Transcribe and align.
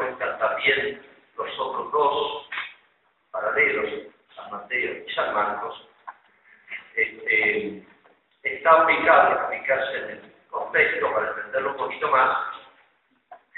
cuentan 0.00 0.38
también 0.38 1.02
los 1.36 1.58
otros 1.58 1.92
dos 1.92 2.48
paralelos, 3.30 3.90
San 4.34 4.50
Mateo 4.50 5.04
y 5.06 5.12
San 5.12 5.34
Marcos, 5.34 5.88
este, 6.96 7.84
está 8.42 8.84
ubicado, 8.86 9.48
ubicarse 9.48 9.98
en 9.98 10.10
el 10.10 10.32
contexto 10.48 11.12
para 11.12 11.28
entenderlo 11.28 11.72
un 11.72 11.76
poquito 11.76 12.08
más. 12.10 12.38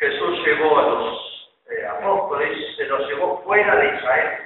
Jesús 0.00 0.44
llevó 0.44 0.78
a 0.78 0.82
los 0.82 1.50
eh, 1.70 1.86
apóstoles, 1.86 2.76
se 2.76 2.86
los 2.86 3.08
llevó 3.08 3.40
fuera 3.44 3.76
de 3.76 3.96
Israel, 3.96 4.38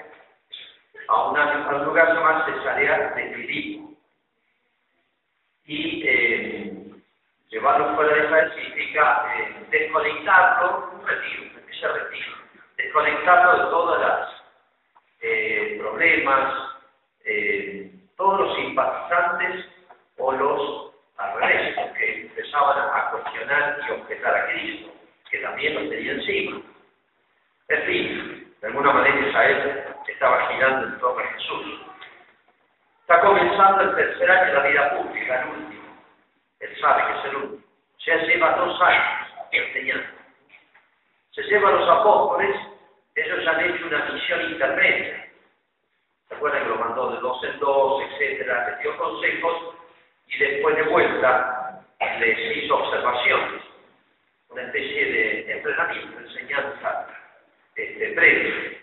a, 1.09 1.29
un 1.31 1.85
lugar 1.87 2.15
llamado 2.15 2.45
Cesarea 2.45 3.15
de 3.15 3.35
Filipo. 3.35 3.93
Y 5.65 6.03
eh, 6.07 6.77
llevarlo 7.49 7.95
fuera 7.97 8.15
de 8.15 8.25
Israel 8.25 8.53
significa 8.55 9.35
eh, 9.39 9.67
desconectarlo, 9.71 10.91
un 10.93 11.07
retiro, 11.07 11.56
ese 11.77 11.89
retiro, 11.89 12.33
desconectarlo 12.77 13.65
de 13.65 13.71
todos 13.71 14.01
los 14.01 14.43
eh, 15.21 15.77
problemas, 15.81 16.55
eh, 17.25 17.91
todos 18.17 18.41
los 18.41 18.57
simpatizantes 18.57 19.67
o 20.19 20.33
los 20.33 20.87
al 21.19 21.41
revés, 21.41 21.75
que 21.97 22.23
empezaban 22.23 22.79
a 22.79 23.11
cuestionar 23.11 23.79
y 23.89 23.93
objetar 23.93 24.35
a 24.35 24.47
Cristo, 24.49 24.93
que 25.31 25.39
también 25.39 25.75
los 25.75 25.89
tenía 25.89 26.13
encima. 26.13 26.61
En 27.69 27.83
fin, 27.85 28.55
de 28.61 28.67
alguna 28.67 28.93
manera 28.93 29.29
Israel 29.29 29.85
estaba 30.07 30.47
girando 30.49 30.87
en 30.89 30.99
torno 30.99 31.21
a 31.21 31.33
Jesús. 31.33 31.81
Está 33.01 33.21
comenzando 33.21 33.83
el 33.83 33.95
tercer 33.97 34.31
año 34.31 34.47
de 34.47 34.53
la 34.53 34.69
vida 34.69 34.97
pública, 34.97 35.43
el 35.43 35.49
último. 35.49 35.97
Él 36.61 36.81
sabe 36.81 37.03
que 37.07 37.19
es 37.19 37.25
el 37.27 37.37
último. 37.37 37.63
Ya 38.05 38.17
lleva 38.17 38.57
dos 38.57 38.81
años 38.83 39.29
enseñando. 39.53 40.16
Se 41.37 41.43
lleva 41.43 41.69
a 41.69 41.73
los 41.73 41.87
apóstoles, 41.87 42.57
ellos 43.15 43.47
han 43.47 43.61
hecho 43.61 43.87
una 43.87 44.07
misión 44.07 44.41
intermedia. 44.53 45.29
¿Se 46.29 46.35
acuerdan 46.35 46.63
que 46.63 46.69
lo 46.71 46.77
mandó 46.77 47.11
de 47.11 47.21
dos 47.21 47.45
en 47.45 47.59
dos, 47.59 48.03
etcétera? 48.05 48.71
Les 48.71 48.81
dio 48.81 48.97
consejos 48.97 49.75
y 50.29 50.39
después 50.39 50.77
de 50.77 50.83
vuelta 50.85 51.85
les 52.21 52.57
hizo 52.57 52.75
observaciones. 52.75 53.63
Una 54.49 54.63
especie 54.63 55.05
de 55.05 55.53
entrenamiento, 55.53 56.21
enseñanza 56.21 57.07
este, 57.75 58.13
previa. 58.15 58.79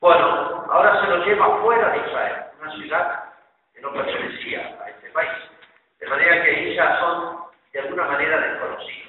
Bueno, 0.00 0.66
ahora 0.68 1.00
se 1.00 1.06
lo 1.06 1.24
lleva 1.24 1.60
fuera 1.62 1.90
de 1.90 2.08
Israel, 2.08 2.36
una 2.60 2.72
ciudad 2.74 3.24
que 3.72 3.80
no 3.82 3.92
pertenecía 3.92 4.76
a 4.84 4.90
este 4.90 5.10
país. 5.10 5.30
De 6.00 6.08
manera 6.08 6.44
que 6.44 6.74
ya 6.74 6.98
son 6.98 7.44
de 7.72 7.78
alguna 7.78 8.04
manera 8.06 8.36
desconocidos. 8.40 9.03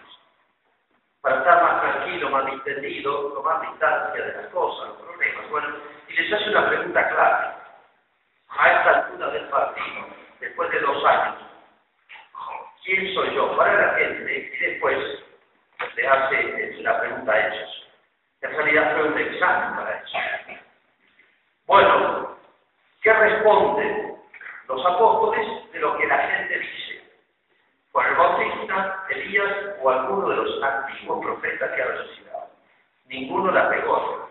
Para 1.26 1.38
estar 1.38 1.64
más 1.64 1.82
tranquilo, 1.82 2.30
más 2.30 2.46
distendido, 2.46 3.34
tomar 3.34 3.60
distancia 3.62 4.24
de 4.24 4.44
las 4.44 4.46
cosas, 4.52 4.90
los 4.90 4.98
problemas. 4.98 5.50
Bueno, 5.50 5.70
y 6.08 6.14
les 6.14 6.32
hace 6.32 6.52
una 6.52 6.70
pregunta 6.70 7.10
clara. 7.10 7.66
A 8.50 8.72
esta 8.72 8.90
altura 8.92 9.32
del 9.32 9.46
partido, 9.46 10.06
después 10.40 10.70
de 10.70 10.80
dos 10.82 11.04
años, 11.04 11.38
¿quién 12.84 13.12
soy 13.16 13.34
yo? 13.34 13.58
Para 13.58 13.74
la 13.74 13.94
gente, 13.96 14.52
y 14.54 14.66
después 14.66 15.26
le 15.96 16.08
hace 16.08 16.78
la 16.84 17.00
pregunta 17.00 17.32
a 17.32 17.48
ellos. 17.48 17.88
En 18.42 18.52
realidad 18.52 18.94
fue 18.94 19.08
un 19.08 19.18
examen 19.18 19.76
para 19.78 19.98
ellos. 19.98 20.62
Bueno, 21.66 22.38
¿qué 23.02 23.12
responden 23.12 24.16
los 24.68 24.86
apóstoles 24.86 25.72
de 25.72 25.80
lo 25.80 25.98
que 25.98 26.06
la 26.06 26.20
gente 26.20 26.60
dice? 26.60 26.95
Juan 27.96 28.10
el 28.10 28.16
Bautista, 28.18 29.06
Elías 29.10 29.54
o 29.82 29.90
alguno 29.90 30.28
de 30.28 30.36
los 30.36 30.64
antiguos 30.64 31.24
profetas 31.24 31.72
que 31.72 31.82
ha 31.82 31.86
resucitado. 31.86 32.50
Ninguno 33.06 33.54
la 33.54 33.70
pegó. 33.70 34.30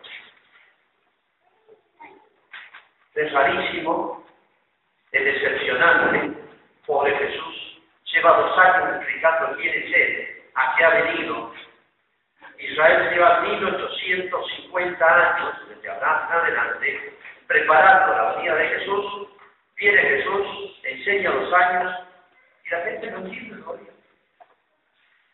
Es 3.15 3.33
rarísimo, 3.33 4.23
es 5.13 5.25
decepcionante. 5.25 6.45
Pobre 6.85 7.17
Jesús, 7.17 7.83
lleva 8.13 8.37
dos 8.37 8.59
años 8.59 8.97
explicando 8.97 9.57
quién 9.57 9.83
es 9.83 9.95
Él, 9.95 10.43
a 10.57 10.77
qué 10.77 10.85
ha 10.85 10.91
venido. 10.91 11.55
Israel 12.59 13.15
lleva 13.15 13.41
1850 13.41 15.07
años, 15.07 15.69
desde 15.71 15.91
Abraham 15.91 16.33
adelante, 16.33 17.19
preparando 17.47 18.15
la 18.15 18.35
venida 18.35 18.57
de 18.57 18.69
Jesús, 18.69 19.29
viene 19.77 20.03
Jesús, 20.03 20.81
enseña 20.83 21.31
los 21.31 21.51
años 21.55 22.05
y 22.65 22.71
la 22.71 22.81
gente 22.83 23.11
no 23.11 23.19
entiende 23.19 23.63
todavía. 23.63 23.93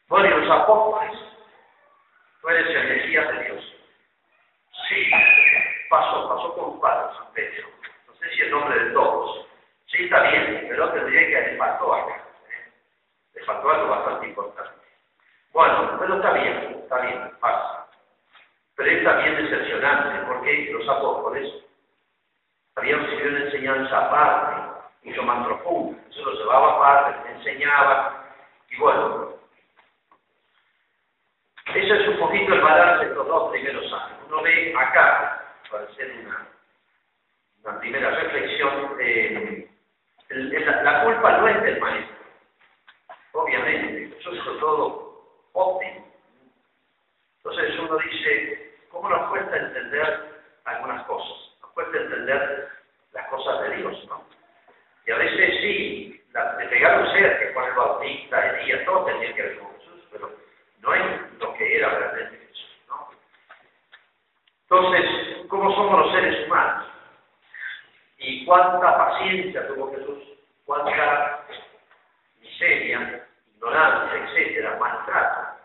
Bueno, 0.08 0.38
los 0.38 0.50
apóstoles, 0.50 1.18
tú 2.40 2.48
eres 2.48 2.66
el 2.68 2.88
Mesías 2.88 3.28
de 3.28 3.44
Dios. 3.44 3.76
Sí, 4.88 5.10
pasó, 5.88 6.28
pasó 6.28 6.54
con 6.54 6.80
padre, 6.80 7.14
San 7.16 7.32
Pedro. 7.32 7.68
No 8.08 8.14
sé 8.14 8.30
si 8.30 8.42
el 8.42 8.50
nombre 8.50 8.84
de 8.84 8.90
todos. 8.90 9.46
Sí, 9.86 10.04
está 10.04 10.22
bien, 10.22 10.66
pero 10.68 10.90
tendría 10.92 11.28
que 11.28 11.52
le 11.52 11.58
faltó 11.58 11.94
algo. 11.94 12.10
¿eh? 12.10 12.72
Le 13.34 13.44
faltó 13.44 13.70
algo 13.70 13.88
bastante 13.88 14.26
importante. 14.26 14.80
Bueno, 15.52 15.96
pero 15.98 16.16
está 16.16 16.32
bien, 16.32 16.80
está 16.82 17.00
bien, 17.00 17.30
pasa. 17.40 17.86
Pero 18.76 18.90
es 18.90 19.04
también 19.04 19.36
decepcionante 19.36 20.26
porque 20.26 20.70
los 20.72 20.88
apóstoles 20.88 21.52
habían 22.76 23.04
recibido 23.04 23.28
una 23.30 23.44
enseñanza 23.44 24.06
aparte, 24.06 24.59
mucho 25.02 25.22
más 25.22 25.46
profunda. 25.46 25.98
Se 26.10 26.22
lo 26.22 26.32
llevaba 26.32 26.76
aparte, 26.76 27.28
les 27.28 27.38
enseñaba, 27.38 28.24
y 28.70 28.76
bueno. 28.76 29.34
Ese 31.74 32.02
es 32.02 32.08
un 32.08 32.18
poquito 32.18 32.52
el 32.52 32.60
balance 32.62 33.04
de 33.04 33.10
estos 33.12 33.28
dos 33.28 33.50
primeros 33.52 33.92
años. 33.92 34.18
Uno 34.26 34.42
ve 34.42 34.74
acá, 34.76 35.54
para 35.70 35.84
hacer 35.84 36.12
una, 36.24 36.48
una 37.64 37.78
primera 37.78 38.10
reflexión, 38.10 38.96
eh, 39.00 39.70
la, 40.30 41.04
culpa 41.04 41.38
no 41.38 41.48
es 41.48 41.62
del 41.62 41.80
maestro, 41.80 42.16
obviamente, 43.32 44.16
eso 44.18 44.32
es 44.32 44.60
todo 44.60 45.22
óptimo. 45.52 46.06
Entonces 47.36 47.78
uno 47.78 47.96
dice, 47.98 48.76
¿cómo 48.90 49.08
nos 49.08 49.30
cuesta 49.30 49.56
entender 49.56 50.42
algunas 50.64 51.04
cosas? 51.06 51.50
cuesta 51.74 51.98
entender 51.98 52.68
las 53.12 53.26
cosas 53.28 53.60
de 53.62 53.76
Dios, 53.76 54.04
¿no? 54.08 54.24
A 55.10 55.16
veces 55.16 55.60
sí, 55.60 56.22
la, 56.32 56.56
de 56.56 56.66
pegar 56.66 57.00
un 57.00 57.12
ser 57.12 57.38
que 57.38 57.52
Juan 57.52 57.68
el 57.68 57.74
Bautista, 57.74 58.60
Elías, 58.60 58.84
todo 58.84 59.04
tenía 59.06 59.34
que 59.34 59.42
ver 59.42 59.58
con 59.58 59.72
Jesús, 59.78 60.06
pero 60.12 60.30
no 60.80 60.94
es 60.94 61.02
lo 61.38 61.54
que 61.54 61.76
era 61.76 61.88
realmente 61.88 62.38
Jesús, 62.38 62.78
¿no? 62.88 63.08
Entonces, 64.62 65.46
¿cómo 65.48 65.74
somos 65.74 66.06
los 66.06 66.12
seres 66.12 66.46
humanos? 66.46 66.86
Y 68.18 68.44
cuánta 68.44 68.96
paciencia 68.96 69.66
tuvo 69.68 69.90
Jesús, 69.92 70.22
cuánta 70.64 71.46
miseria, 72.40 73.26
ignorancia, 73.54 74.24
etcétera, 74.24 74.76
maltrato 74.78 75.60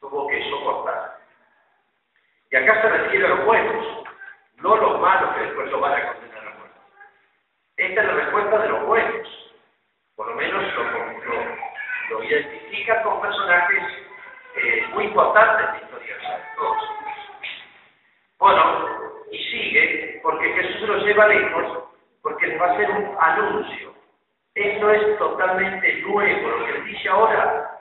tuvo 0.00 0.28
que 0.28 0.50
soportar. 0.50 1.18
Y 2.50 2.56
acá 2.56 2.82
se 2.82 2.88
refiere 2.88 3.26
a 3.26 3.30
los 3.30 3.44
buenos, 3.44 3.86
no 4.56 4.76
los 4.76 5.00
malos 5.00 5.34
que 5.34 5.42
después 5.42 5.70
lo 5.70 5.80
van 5.80 5.92
a. 5.92 6.17
Esta 7.78 8.00
es 8.00 8.06
la 8.08 8.12
respuesta 8.12 8.58
de 8.58 8.68
los 8.70 8.86
buenos, 8.86 9.54
por 10.16 10.26
lo 10.26 10.34
menos 10.34 10.64
lo, 10.74 12.18
lo, 12.18 12.24
identifica 12.24 13.02
con 13.04 13.20
personajes 13.20 13.82
eh, 14.56 14.84
muy 14.94 15.04
importantes 15.04 15.64
de 15.64 15.72
la 15.72 15.84
historia 15.84 16.16
de 16.16 16.56
todos. 16.56 16.76
Bueno, 18.40 18.98
y 19.30 19.38
sigue, 19.44 20.20
porque 20.24 20.52
Jesús 20.54 20.80
se 20.80 20.86
lo 20.88 20.96
lleva 20.98 21.28
lejos, 21.28 21.84
porque 22.20 22.48
les 22.48 22.60
va 22.60 22.66
a 22.66 22.72
hacer 22.72 22.90
un 22.90 23.16
anuncio. 23.20 23.94
Esto 24.56 24.90
es 24.90 25.18
totalmente 25.18 26.02
nuevo, 26.02 26.48
lo 26.48 26.66
que 26.66 26.72
les 26.72 26.84
dice 26.84 27.08
ahora 27.08 27.78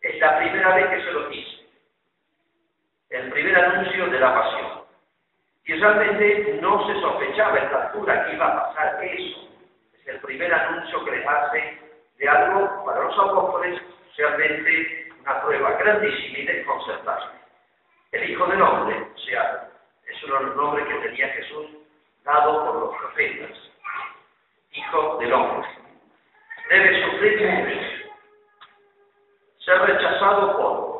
es 0.00 0.18
la 0.18 0.38
primera 0.38 0.74
vez 0.74 0.86
que 0.88 1.04
se 1.04 1.12
lo 1.12 1.28
dice. 1.28 1.68
El 3.10 3.30
primer 3.30 3.56
anuncio 3.64 4.08
de 4.08 4.18
la 4.18 4.34
pasión. 4.34 4.71
Y 5.64 5.74
realmente 5.74 6.58
no 6.60 6.86
se 6.86 7.00
sospechaba 7.00 7.58
en 7.58 7.64
esta 7.64 7.86
altura 7.86 8.26
que 8.26 8.34
iba 8.34 8.46
a 8.46 8.66
pasar 8.66 9.04
eso. 9.04 9.48
Es 9.94 10.06
el 10.08 10.20
primer 10.20 10.52
anuncio 10.52 11.04
que 11.04 11.10
les 11.12 11.26
hace 11.26 11.78
de 12.18 12.28
algo 12.28 12.84
para 12.84 13.04
los 13.04 13.18
apóstoles 13.18 13.80
realmente 14.16 15.08
una 15.20 15.40
prueba 15.42 15.72
grandísima 15.72 16.38
y 16.38 16.46
desconcertante. 16.46 17.38
El 18.12 18.30
Hijo 18.30 18.46
del 18.46 18.60
Hombre, 18.60 19.06
o 19.14 19.18
sea, 19.18 19.68
es 20.06 20.22
uno 20.24 20.38
de 20.38 20.44
los 20.46 20.56
nombres 20.56 20.86
que 20.86 20.94
tenía 21.08 21.28
Jesús 21.28 21.66
dado 22.24 22.66
por 22.66 22.74
los 22.80 22.96
profetas. 22.98 23.50
Hijo 24.72 25.16
del 25.18 25.32
Hombre. 25.32 25.68
Debe 26.68 27.04
sufrir 27.04 27.48
mucho. 27.48 27.80
Ser 29.58 29.80
rechazado 29.82 30.56
por. 30.56 30.91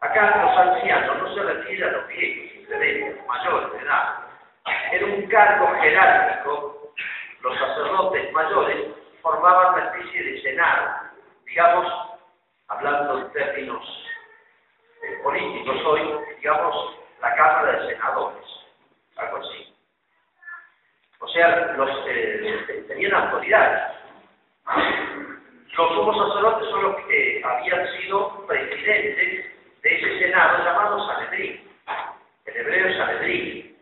Acá 0.00 0.42
los 0.42 0.56
ancianos 0.58 1.18
no 1.22 1.34
se 1.34 1.42
refiere 1.42 1.84
a 1.84 1.92
los 1.92 2.08
viejos, 2.08 2.68
de 2.68 3.22
mayores 3.26 3.72
de 3.72 3.78
edad. 3.78 4.14
Era 4.92 5.06
un 5.06 5.26
cargo 5.26 5.72
jerárquico, 5.80 6.92
los 7.40 7.58
sacerdotes 7.58 8.32
mayores 8.32 8.86
formaban 9.22 9.74
una 9.74 9.84
especie 9.86 10.22
de 10.22 10.42
senado, 10.42 10.90
digamos, 11.46 11.86
hablando 12.68 13.18
en 13.18 13.32
términos 13.32 14.06
eh, 15.02 15.18
políticos 15.22 15.76
hoy, 15.86 16.18
digamos, 16.36 16.96
la 17.22 17.34
Cámara 17.36 17.72
de 17.72 17.94
Senadores, 17.94 18.44
algo 19.16 19.36
así. 19.38 19.74
O 21.20 21.28
sea, 21.28 21.72
los 21.76 21.90
eh, 22.08 22.84
tenían 22.88 23.14
autoridades. 23.14 23.94
Los 25.76 25.88
sumos 25.94 26.16
sacerdotes 26.28 26.68
son 26.70 26.82
los 26.82 26.96
que 27.06 27.42
habían 27.44 27.86
sido 27.98 28.46
presidentes 28.46 29.45
Llamado 30.36 31.06
Sanedrín. 31.06 31.66
En 32.44 32.56
hebreo 32.56 32.88
es 32.88 32.96
Sanedrín. 32.98 33.76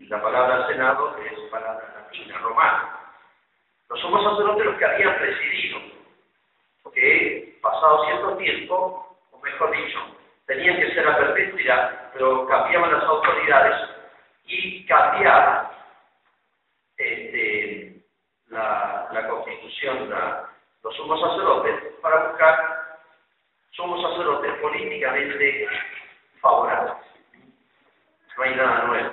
La 0.00 0.20
palabra 0.20 0.66
Senado 0.66 1.16
es 1.16 1.38
palabra 1.50 1.94
latina, 1.96 2.36
romana. 2.38 3.00
Los 3.88 3.98
sumos 4.00 4.22
sacerdotes 4.22 4.66
los 4.66 4.76
que 4.76 4.84
habían 4.84 5.16
presidido, 5.18 5.80
que 6.92 7.58
pasado 7.62 8.04
cierto 8.04 8.36
tiempo, 8.36 9.16
o 9.30 9.38
mejor 9.38 9.74
dicho, 9.74 9.98
tenían 10.46 10.76
que 10.76 10.92
ser 10.92 11.08
a 11.08 11.16
perpetuidad, 11.16 12.10
pero 12.12 12.46
cambiaban 12.46 12.92
las 12.92 13.04
autoridades 13.04 13.90
y 14.44 14.84
cambiaban 14.84 15.68
este, 16.98 18.02
la, 18.48 19.08
la, 19.10 19.28
constitución, 19.28 20.10
la, 20.10 20.50
los 20.82 20.94
sumos 20.96 21.18
sacerdotes, 21.18 21.94
para 22.02 22.28
buscar 22.28 22.71
sumos 23.72 24.02
sacerdotes 24.02 24.52
políticamente 24.60 25.68
favorables. 26.40 26.94
No 28.36 28.42
hay 28.42 28.54
nada 28.54 28.84
nuevo. 28.84 29.12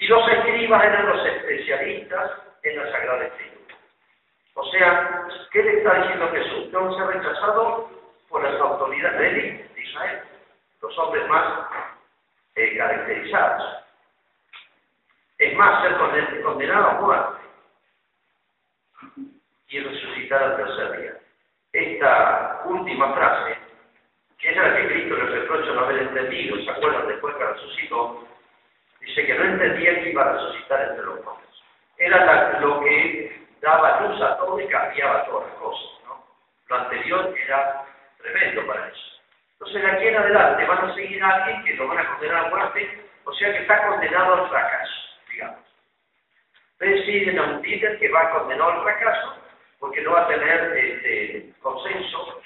Y 0.00 0.06
los 0.06 0.28
escribas 0.28 0.84
eran 0.84 1.06
los 1.06 1.26
especialistas 1.26 2.30
en 2.62 2.76
la 2.76 2.92
Sagrada 2.92 3.24
Escritura. 3.24 3.76
O 4.54 4.64
sea, 4.70 5.26
¿qué 5.52 5.62
le 5.62 5.78
está 5.78 5.94
diciendo 5.94 6.30
Jesús? 6.30 6.64
Que 6.70 6.96
ser 6.96 7.06
rechazado 7.06 7.90
por 8.28 8.42
las 8.42 8.60
autoridades 8.60 9.74
de 9.74 9.82
Israel, 9.82 10.22
los 10.82 10.98
hombres 10.98 11.28
más 11.28 11.68
eh, 12.54 12.76
caracterizados. 12.76 13.84
Es 15.38 15.56
más, 15.56 15.82
ser 15.82 16.42
condenado 16.42 16.88
a 16.88 16.92
muerte 16.94 17.38
y 19.68 19.80
resucitar 19.80 20.42
al 20.42 20.56
tercer 20.56 21.00
día. 21.00 21.17
Esta 21.78 22.62
última 22.64 23.14
frase, 23.14 23.56
que 24.36 24.50
es 24.50 24.56
la 24.56 24.76
que 24.76 24.88
Cristo 24.88 25.14
le 25.14 25.26
reprocha 25.26 25.70
no 25.70 25.80
haber 25.82 25.98
entendido, 25.98 26.56
¿se 26.64 26.70
acuerdan 26.72 27.06
después 27.06 27.36
que 27.36 27.44
resucitó? 27.44 28.26
Dice 28.98 29.24
que 29.24 29.34
no 29.34 29.44
entendía 29.44 30.02
que 30.02 30.10
iba 30.10 30.22
a 30.22 30.32
resucitar 30.32 30.88
entre 30.88 31.04
los 31.04 31.24
muertos. 31.24 31.64
Era 31.98 32.58
lo 32.58 32.80
que 32.80 33.46
daba 33.60 34.00
luz 34.00 34.20
a 34.20 34.38
todo 34.38 34.60
y 34.60 34.66
cambiaba 34.66 35.24
todas 35.26 35.46
las 35.46 35.56
cosas. 35.58 35.88
¿no? 36.06 36.24
Lo 36.66 36.76
anterior 36.82 37.32
era 37.46 37.84
tremendo 38.22 38.66
para 38.66 38.88
eso. 38.88 39.20
Entonces, 39.52 39.80
de 39.80 39.88
aquí 39.88 40.08
en 40.08 40.16
adelante 40.16 40.64
van 40.64 40.90
a 40.90 40.94
seguir 40.96 41.22
a 41.22 41.28
alguien 41.28 41.64
que 41.64 41.74
lo 41.74 41.86
van 41.86 41.98
a 41.98 42.08
condenar 42.08 42.46
a 42.46 42.48
muerte, 42.48 43.08
o 43.24 43.32
sea 43.34 43.52
que 43.52 43.58
está 43.58 43.86
condenado 43.86 44.34
al 44.34 44.48
fracaso, 44.48 44.94
digamos. 45.30 45.60
Ustedes 46.72 47.06
siguen 47.06 47.38
a 47.38 47.42
un 47.44 47.62
líder 47.62 48.00
que 48.00 48.08
va 48.08 48.30
condenado 48.30 48.72
al 48.72 48.82
fracaso 48.82 49.47
porque 49.78 50.02
no 50.02 50.12
va 50.12 50.22
a 50.22 50.28
tener 50.28 50.76
este, 50.76 51.52
consenso 51.60 52.40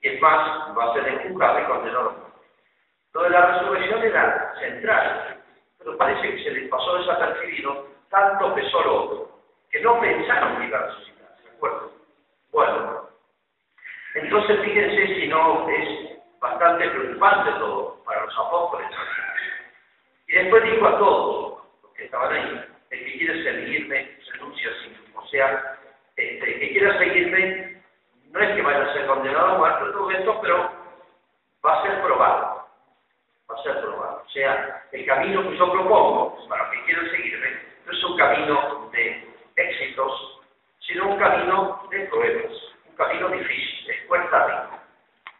y 0.00 0.08
es 0.08 0.20
más, 0.20 0.76
va 0.76 0.90
a 0.90 0.94
ser 0.94 1.08
enjuzgado 1.08 1.60
y 1.60 1.64
condenado. 1.64 2.34
Lo 3.14 3.22
de 3.22 3.30
la 3.30 3.46
resurrección 3.46 4.02
era 4.02 4.54
central, 4.60 5.42
pero 5.78 5.96
parece 5.96 6.30
que 6.30 6.44
se 6.44 6.50
les 6.50 6.68
pasó 6.68 6.98
desapercibido, 6.98 7.88
tanto 8.10 8.54
pesó 8.54 8.82
lo 8.82 9.28
que 9.70 9.80
no 9.80 10.00
pensaron 10.00 10.58
que 10.58 10.66
iba 10.66 10.78
a 10.78 10.86
resucitar, 10.86 11.36
¿de 11.42 11.50
acuerdo? 11.50 11.92
Bueno, 12.52 13.08
entonces 14.14 14.60
fíjense 14.60 15.14
si 15.14 15.28
no 15.28 15.68
es 15.70 16.14
bastante 16.38 16.88
preocupante 16.90 17.50
todo 17.52 18.04
para 18.04 18.24
los 18.26 18.38
apóstoles. 18.38 18.90
Y 20.28 20.34
después 20.34 20.64
dijo 20.64 20.86
a 20.86 20.98
todos 20.98 21.64
los 21.82 21.92
que 21.94 22.04
estaban 22.04 22.32
ahí, 22.32 22.64
el 22.90 23.04
que 23.04 23.18
quiere 23.18 23.42
seguirme, 23.42 24.18
renuncia 24.32 24.70
a 24.70 25.18
O 25.20 25.26
sea, 25.28 25.73
este, 26.16 26.58
que 26.58 26.70
quiera 26.70 26.98
seguirme, 26.98 27.82
no 28.30 28.40
es 28.40 28.54
que 28.54 28.62
vaya 28.62 28.82
a 28.82 28.92
ser 28.92 29.06
condenado 29.06 29.46
a 29.46 29.58
muerte 29.58 29.92
todo 29.92 30.10
esto, 30.10 30.40
pero 30.40 30.70
va 31.64 31.80
a 31.80 31.82
ser 31.82 32.02
probado. 32.02 32.68
Va 33.50 33.58
a 33.58 33.62
ser 33.62 33.80
probado. 33.80 34.22
O 34.24 34.30
sea, 34.30 34.82
el 34.92 35.06
camino 35.06 35.48
que 35.48 35.56
yo 35.56 35.72
propongo 35.72 36.48
para 36.48 36.70
que 36.70 36.84
quieran 36.84 37.10
seguirme 37.10 37.48
no 37.86 37.92
es 37.92 38.04
un 38.04 38.16
camino 38.16 38.90
de 38.92 39.28
éxitos, 39.56 40.40
sino 40.80 41.08
un 41.10 41.18
camino 41.18 41.86
de 41.90 42.00
pruebas, 42.00 42.52
un 42.88 42.96
camino 42.96 43.28
difícil, 43.28 43.90
es 43.90 44.06
cuesta 44.06 44.44
arriba. 44.44 44.82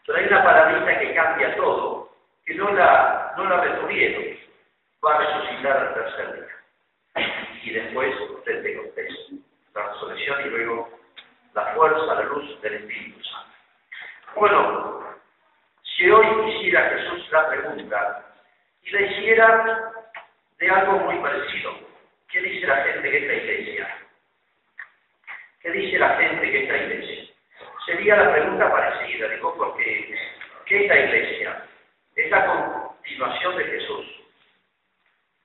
Pero 0.07 0.19
hay 0.19 0.27
una 0.27 0.45
palabrita 0.45 0.99
que 0.99 1.15
cambia 1.15 1.57
todo, 1.57 2.11
que 2.45 2.55
no 2.55 2.73
la, 2.73 3.33
no 3.37 3.45
la 3.45 3.61
retuvieron, 3.61 4.39
va 5.05 5.15
a 5.15 5.19
resucitar 5.19 5.77
al 5.77 5.95
tercer 5.95 6.35
día. 6.35 7.25
Y 7.63 7.71
después 7.71 8.15
usted 8.31 8.63
tenga 8.63 8.83
usted 8.83 9.09
la 9.75 9.93
resurrección 9.93 10.41
y 10.47 10.51
luego 10.51 10.89
la 11.55 11.67
fuerza, 11.75 12.15
la 12.15 12.23
luz 12.23 12.61
del 12.63 12.75
Espíritu 12.75 13.23
Santo. 13.25 13.51
Bueno, 14.37 15.05
si 15.97 16.11
hoy 16.11 16.51
hiciera 16.51 16.91
Jesús 16.91 17.31
la 17.31 17.49
pregunta 17.49 18.25
y 18.83 18.91
la 18.91 19.01
hiciera 19.01 19.93
de 20.59 20.71
algo 20.71 20.99
muy 20.99 21.17
parecido, 21.19 21.73
¿qué 22.31 22.41
dice 22.41 22.67
la 22.67 22.77
gente 22.77 23.11
que 23.11 23.19
esta 23.19 23.33
iglesia? 23.33 23.97
¿Qué 25.61 25.71
dice 25.71 25.99
la 25.99 26.17
gente 26.17 26.51
que 26.51 26.63
esta 26.63 26.77
iglesia? 26.77 27.35
Sería 27.87 28.17
la 28.17 28.33
pregunta 28.33 28.71
parecida, 28.71 29.29
digo, 29.29 29.55
porque 29.57 30.19
¿qué 30.67 30.83
es 30.83 30.89
la 30.89 30.99
iglesia? 30.99 31.65
Es 32.17 32.31
la 32.31 32.47
continuación 32.47 33.57
de 33.57 33.65
Jesús. 33.65 34.07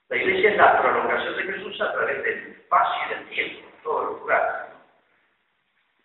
La 0.09 0.17
iglesia 0.17 0.51
es 0.51 0.57
la 0.57 0.81
prolongación 0.81 1.37
de 1.37 1.53
Jesús 1.53 1.81
a 1.81 1.93
través 1.93 2.23
del 2.23 2.47
espacio 2.53 3.01
y 3.05 3.09
del 3.13 3.29
tiempo, 3.29 3.67
en 3.67 3.83
todos 3.83 4.05
los 4.05 4.19
lugares. 4.21 4.69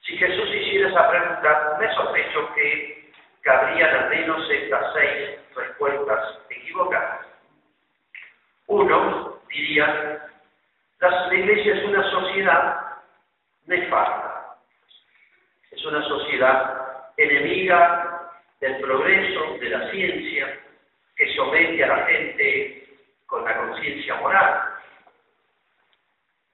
Si 0.02 0.16
Jesús 0.18 0.48
hiciera 0.54 0.90
esa 0.90 1.08
pregunta, 1.08 1.76
me 1.80 1.94
sospecho 1.94 2.54
que 2.54 3.12
cabrían 3.40 3.90
al 3.96 4.10
menos 4.10 4.50
estas 4.50 4.92
seis 4.92 5.38
respuestas 5.54 6.38
equivocadas. 6.50 7.26
Uno 8.66 9.40
diría, 9.48 10.28
la 11.00 11.34
iglesia 11.34 11.74
es 11.74 11.84
una 11.84 12.10
sociedad 12.10 12.84
nefasta. 13.66 14.56
Es 15.70 15.84
una 15.84 16.02
sociedad 16.04 17.12
enemiga 17.16 18.30
del 18.60 18.80
progreso, 18.80 19.58
de 19.58 19.68
la 19.70 19.90
ciencia, 19.90 20.60
que 21.16 21.34
somete 21.34 21.82
a 21.84 21.88
la 21.88 22.06
gente 22.06 22.88
con 23.26 23.44
la 23.44 23.56
conciencia 23.56 24.14
moral, 24.16 24.62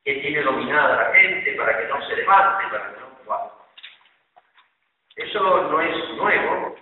que 0.05 0.15
tiene 0.15 0.43
dominada 0.43 0.95
a 0.95 1.09
la 1.09 1.15
gente 1.15 1.53
para 1.55 1.79
que 1.79 1.87
no 1.89 2.07
se 2.07 2.17
levante, 2.17 2.65
para 2.71 2.89
que 2.89 3.01
no... 3.01 3.11
Eso 5.17 5.69
no 5.71 5.81
es 5.83 6.00
nuevo, 6.17 6.77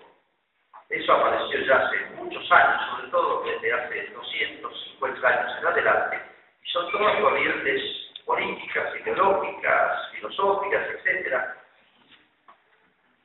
eso 0.89 1.13
apareció 1.13 1.61
ya 1.61 1.77
hace 1.77 1.99
muchos 2.17 2.51
años, 2.51 2.81
sobre 2.91 3.09
todo 3.11 3.43
desde 3.45 3.73
hace 3.73 4.07
250 4.15 5.29
años 5.29 5.59
en 5.59 5.67
adelante, 5.67 6.21
y 6.63 6.69
son 6.71 6.91
todas 6.91 7.21
corrientes 7.21 7.83
políticas, 8.25 8.95
ideológicas, 9.01 10.11
filosóficas, 10.13 10.89
etcétera, 10.91 11.57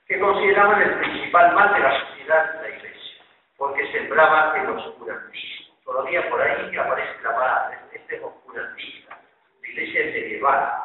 que 0.07 0.19
consideraban 0.19 0.81
el 0.81 0.99
principal 0.99 1.53
mal 1.53 1.73
de 1.73 1.79
la 1.79 1.99
sociedad 1.99 2.61
la 2.61 2.69
Iglesia, 2.69 3.23
porque 3.57 3.91
sembraba 3.91 4.57
el 4.57 4.69
oscurantismo. 4.69 5.73
Todavía 5.85 6.29
por 6.29 6.41
ahí 6.41 6.75
aparece 6.75 7.23
la 7.23 7.35
palabra, 7.35 7.81
este 7.93 8.15
es 8.15 8.23
oscurantista. 8.23 9.19
La 9.61 9.67
Iglesia 9.69 10.01
es 10.01 10.13
medieval, 10.13 10.83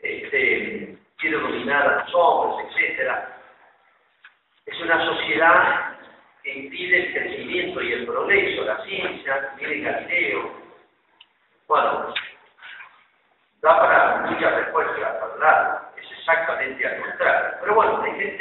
este, 0.00 0.98
quiere 1.18 1.38
dominar 1.38 1.86
a 1.86 2.04
los 2.04 2.14
hombres, 2.14 2.68
etcétera. 2.68 3.41
Es 4.66 4.80
una 4.80 5.04
sociedad 5.04 5.98
que 6.42 6.54
impide 6.54 7.06
el 7.06 7.12
crecimiento 7.12 7.82
y 7.82 7.92
el 7.92 8.06
progreso, 8.06 8.64
la 8.64 8.84
ciencia, 8.84 9.54
viene 9.58 9.80
Galileo. 9.80 10.52
Bueno, 11.68 12.14
da 13.60 13.78
para 13.78 14.16
muchas 14.30 14.54
respuestas 14.54 14.98
para 14.98 15.32
hablar, 15.32 15.92
es 15.96 16.10
exactamente 16.18 16.86
al 16.86 17.00
contrario. 17.00 17.50
Pero 17.60 17.74
bueno, 17.74 18.02
hay 18.02 18.12
gente 18.12 18.38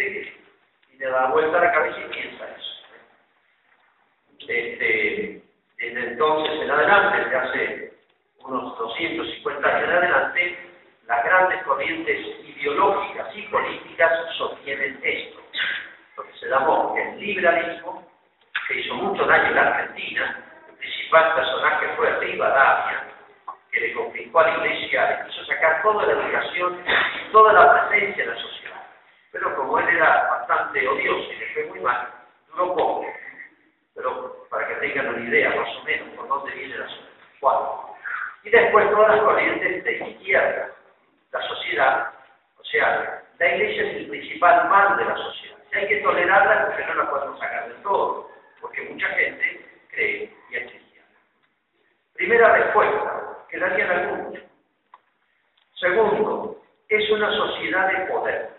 que 0.89 0.97
le 0.97 1.05
da 1.07 1.27
vuelta 1.27 1.57
a 1.57 1.61
la 1.61 1.71
cabeza 1.71 1.99
y 1.99 2.13
piensa 2.13 2.45
eso. 2.49 2.71
Desde 4.47 5.41
entonces 5.79 6.61
en 6.61 6.71
adelante, 6.71 7.17
desde 7.17 7.37
hace 7.37 7.93
unos 8.39 8.77
250 8.77 9.67
años 9.67 9.89
en 9.89 9.95
adelante, 9.95 10.57
las 11.07 11.23
grandes 11.23 11.63
corrientes 11.63 12.27
ideológicas 12.43 13.35
y 13.35 13.41
políticas 13.43 14.11
sostienen 14.37 14.99
esto. 15.03 15.40
Lo 16.51 16.57
que 16.57 16.63
se 16.63 16.65
llamó 16.65 16.95
el 16.97 17.19
liberalismo, 17.19 18.03
que 18.67 18.79
hizo 18.81 18.95
mucho 18.95 19.25
daño 19.25 19.47
en 19.47 19.55
la 19.55 19.67
Argentina, 19.67 20.43
el 20.67 20.75
principal 20.75 21.33
personaje 21.33 21.87
fue 21.95 22.19
Rivadavia, 22.19 23.07
que 23.71 23.79
le 23.79 23.93
complicó 23.93 24.39
a 24.41 24.47
la 24.49 24.57
iglesia, 24.57 25.23
le 25.23 25.29
quiso 25.29 25.45
sacar 25.45 25.81
toda 25.81 26.05
la 26.05 26.11
educación, 26.11 26.83
toda 27.31 27.53
la 27.53 27.87
presencia 27.87 28.23
en 28.25 28.29
la 28.31 28.35
sociedad. 28.35 28.83
Pero 29.31 29.55
como 29.55 29.79
él 29.79 29.87
era 29.95 30.27
bastante 30.29 30.85
odioso 30.85 31.31
y 31.31 31.37
le 31.37 31.53
fue 31.53 31.65
muy 31.67 31.79
mal, 31.79 32.09
duró 32.49 32.75
poco, 32.75 33.05
pero 33.95 34.45
para 34.49 34.67
que 34.67 34.75
tengan 34.75 35.07
una 35.07 35.29
idea 35.29 35.55
más 35.55 35.69
o 35.77 35.83
menos 35.85 36.09
por 36.17 36.27
dónde 36.27 36.51
viene 36.51 36.77
la 36.77 36.87
sociedad. 36.87 37.07
Y 38.43 38.49
después 38.49 38.91
todas 38.91 39.15
las 39.15 39.23
corrientes 39.23 39.83
de 39.85 40.09
izquierda, 40.09 40.69
la 41.31 41.41
sociedad, 41.47 42.11
o 42.59 42.63
sea, 42.65 43.23
la 43.39 43.55
iglesia 43.55 43.83
es 43.83 43.97
el 43.97 44.09
principal 44.09 44.67
mal 44.67 44.97
de 44.97 45.05
la 45.05 45.15
sociedad. 45.15 45.40
Que 45.91 45.97
tolerarla 45.97 46.67
porque 46.67 46.85
no 46.85 46.93
la 46.93 47.09
podemos 47.09 47.37
sacar 47.37 47.67
del 47.67 47.83
todo, 47.83 48.29
porque 48.61 48.81
mucha 48.83 49.07
gente 49.07 49.65
cree 49.89 50.33
y 50.49 50.55
es. 50.55 50.71
Primera 52.13 52.55
respuesta, 52.55 53.39
que 53.49 53.57
darían 53.59 53.91
algunos. 53.91 54.39
Segundo, 55.75 56.63
es 56.87 57.09
una 57.09 57.29
sociedad 57.33 57.91
de 57.91 58.05
poder. 58.05 58.51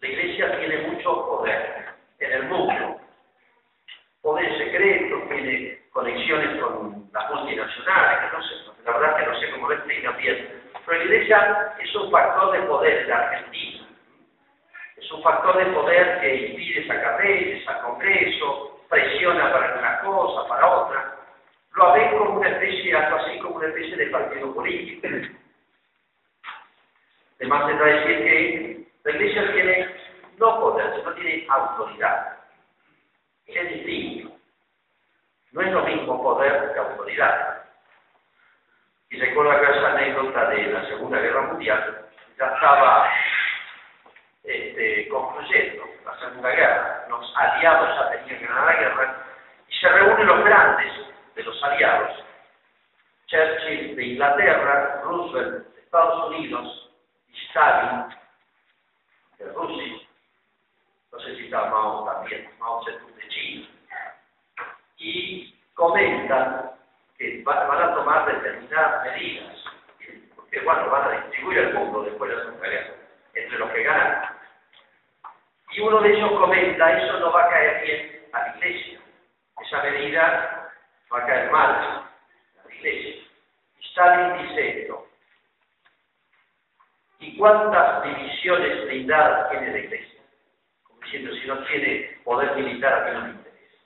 La 0.00 0.08
iglesia 0.08 0.56
tiene 0.60 0.86
mucho 0.86 1.26
poder 1.26 1.86
en 2.20 2.32
el 2.32 2.44
mundo. 2.44 3.00
Poder 4.22 4.58
secreto, 4.58 5.20
tiene 5.30 5.80
conexiones 5.90 6.62
con 6.62 7.10
las 7.12 7.30
multinacionales, 7.34 8.20
que 8.20 8.36
no 8.36 8.42
sé, 8.44 8.54
la 8.84 8.92
verdad 8.96 9.16
que 9.16 9.26
no 9.26 9.40
sé 9.40 9.50
cómo 9.50 9.68
lo 9.70 9.74
explica 9.74 10.12
bien. 10.12 10.62
Pero 10.86 10.98
la 10.98 11.04
iglesia 11.04 11.74
es 11.80 11.94
un 11.96 12.12
factor 12.12 12.52
de 12.52 12.60
poder 12.60 13.06
en 13.06 13.12
Argentina. 13.12 13.67
Es 15.08 15.12
un 15.14 15.22
factor 15.22 15.56
de 15.56 15.72
poder 15.72 16.20
que 16.20 16.48
impide 16.48 16.86
sacar 16.86 17.18
leyes 17.24 17.66
al 17.66 17.80
Congreso, 17.80 18.78
presiona 18.90 19.50
para 19.50 19.78
una 19.78 20.00
cosa, 20.00 20.46
para 20.46 20.66
otra. 20.66 21.14
Lo 21.76 21.92
ven 21.94 22.10
como 22.10 22.38
una 22.38 22.50
especie, 22.50 22.94
así 22.94 23.38
como 23.38 23.56
una 23.56 23.68
especie 23.68 23.96
de 23.96 24.06
partido 24.08 24.52
político. 24.52 25.08
Además, 27.40 27.68
tendrá 27.68 27.86
que 27.86 27.92
decir 27.92 28.18
que 28.18 28.86
la 29.04 29.10
iglesia 29.12 29.52
tiene 29.54 29.96
no 30.36 30.60
poder, 30.60 30.94
sino 30.96 31.14
tiene 31.14 31.46
autoridad. 31.48 32.36
Es 33.46 33.72
distinto. 33.72 34.36
No 35.52 35.62
es 35.62 35.72
lo 35.72 35.84
mismo 35.84 36.22
poder 36.22 36.70
que 36.74 36.78
autoridad. 36.80 37.62
Y 39.08 39.18
recuerdo 39.18 39.52
esa 39.52 39.92
anécdota 39.92 40.50
de 40.50 40.66
la 40.66 40.86
Segunda 40.86 41.18
Guerra 41.18 41.46
Mundial, 41.46 42.08
ya 42.38 42.44
estaba 42.44 43.10
este, 44.48 45.08
concluyendo 45.08 45.84
la 46.06 46.18
Segunda 46.18 46.48
Guerra, 46.50 47.04
los 47.10 47.36
aliados 47.36 47.96
ya 47.96 48.10
tenían 48.10 48.46
ganar 48.46 48.64
la 48.64 48.80
guerra, 48.80 49.26
y 49.68 49.74
se 49.74 49.88
reúnen 49.90 50.26
los 50.26 50.44
grandes 50.44 50.92
de 51.34 51.42
los 51.42 51.62
aliados, 51.62 52.24
Churchill 53.26 53.94
de 53.94 54.04
Inglaterra, 54.04 55.02
Roosevelt 55.04 55.66
de 55.74 55.80
Estados 55.82 56.30
Unidos, 56.30 56.90
y 57.28 57.46
Stalin 57.48 58.06
de 59.38 59.52
Rusia, 59.52 60.08
no 61.12 61.20
sé 61.20 61.36
si 61.36 61.44
está 61.44 61.66
Mao 61.66 62.06
también, 62.06 62.48
Mao 62.58 62.82
Zedong 62.84 63.14
de 63.16 63.28
China, 63.28 63.68
y 64.96 65.54
comentan 65.74 66.70
que 67.18 67.42
van 67.44 67.82
a 67.82 67.94
tomar 67.94 68.24
determinadas 68.26 69.04
medidas, 69.04 69.56
porque 70.34 70.60
bueno, 70.60 70.88
van 70.88 71.04
a 71.04 71.20
distribuir 71.20 71.58
el 71.58 71.74
mundo 71.74 72.02
después 72.04 72.30
de 72.30 72.36
la 72.36 72.44
Segunda 72.44 72.68
Guerra, 72.68 72.94
entre 73.34 73.58
los 73.58 73.70
que 73.72 73.82
ganan. 73.82 74.37
Y 75.78 75.80
uno 75.80 76.00
de 76.00 76.12
ellos 76.12 76.32
comenta, 76.32 76.98
eso 76.98 77.20
no 77.20 77.30
va 77.30 77.44
a 77.44 77.50
caer 77.50 77.84
bien 77.84 78.28
a 78.32 78.40
la 78.40 78.56
iglesia, 78.56 78.98
esa 79.64 79.80
medida 79.84 80.72
va 81.12 81.18
a 81.18 81.26
caer 81.26 81.52
mal 81.52 81.70
a 81.70 82.10
la 82.66 82.74
iglesia. 82.74 83.22
Stalin 83.90 84.42
dice 84.42 84.82
esto, 84.82 85.06
¿y 87.20 87.36
cuántas 87.36 88.02
divisiones 88.02 88.86
blindadas 88.86 89.50
tiene 89.50 89.70
la 89.70 89.78
iglesia? 89.78 90.20
Como 90.82 91.00
diciendo, 91.02 91.32
si 91.36 91.46
no 91.46 91.64
tiene 91.66 92.18
poder 92.24 92.56
militar, 92.56 92.94
a 92.94 93.04
mí 93.04 93.12
no 93.12 93.22
me 93.22 93.30
interesa. 93.30 93.76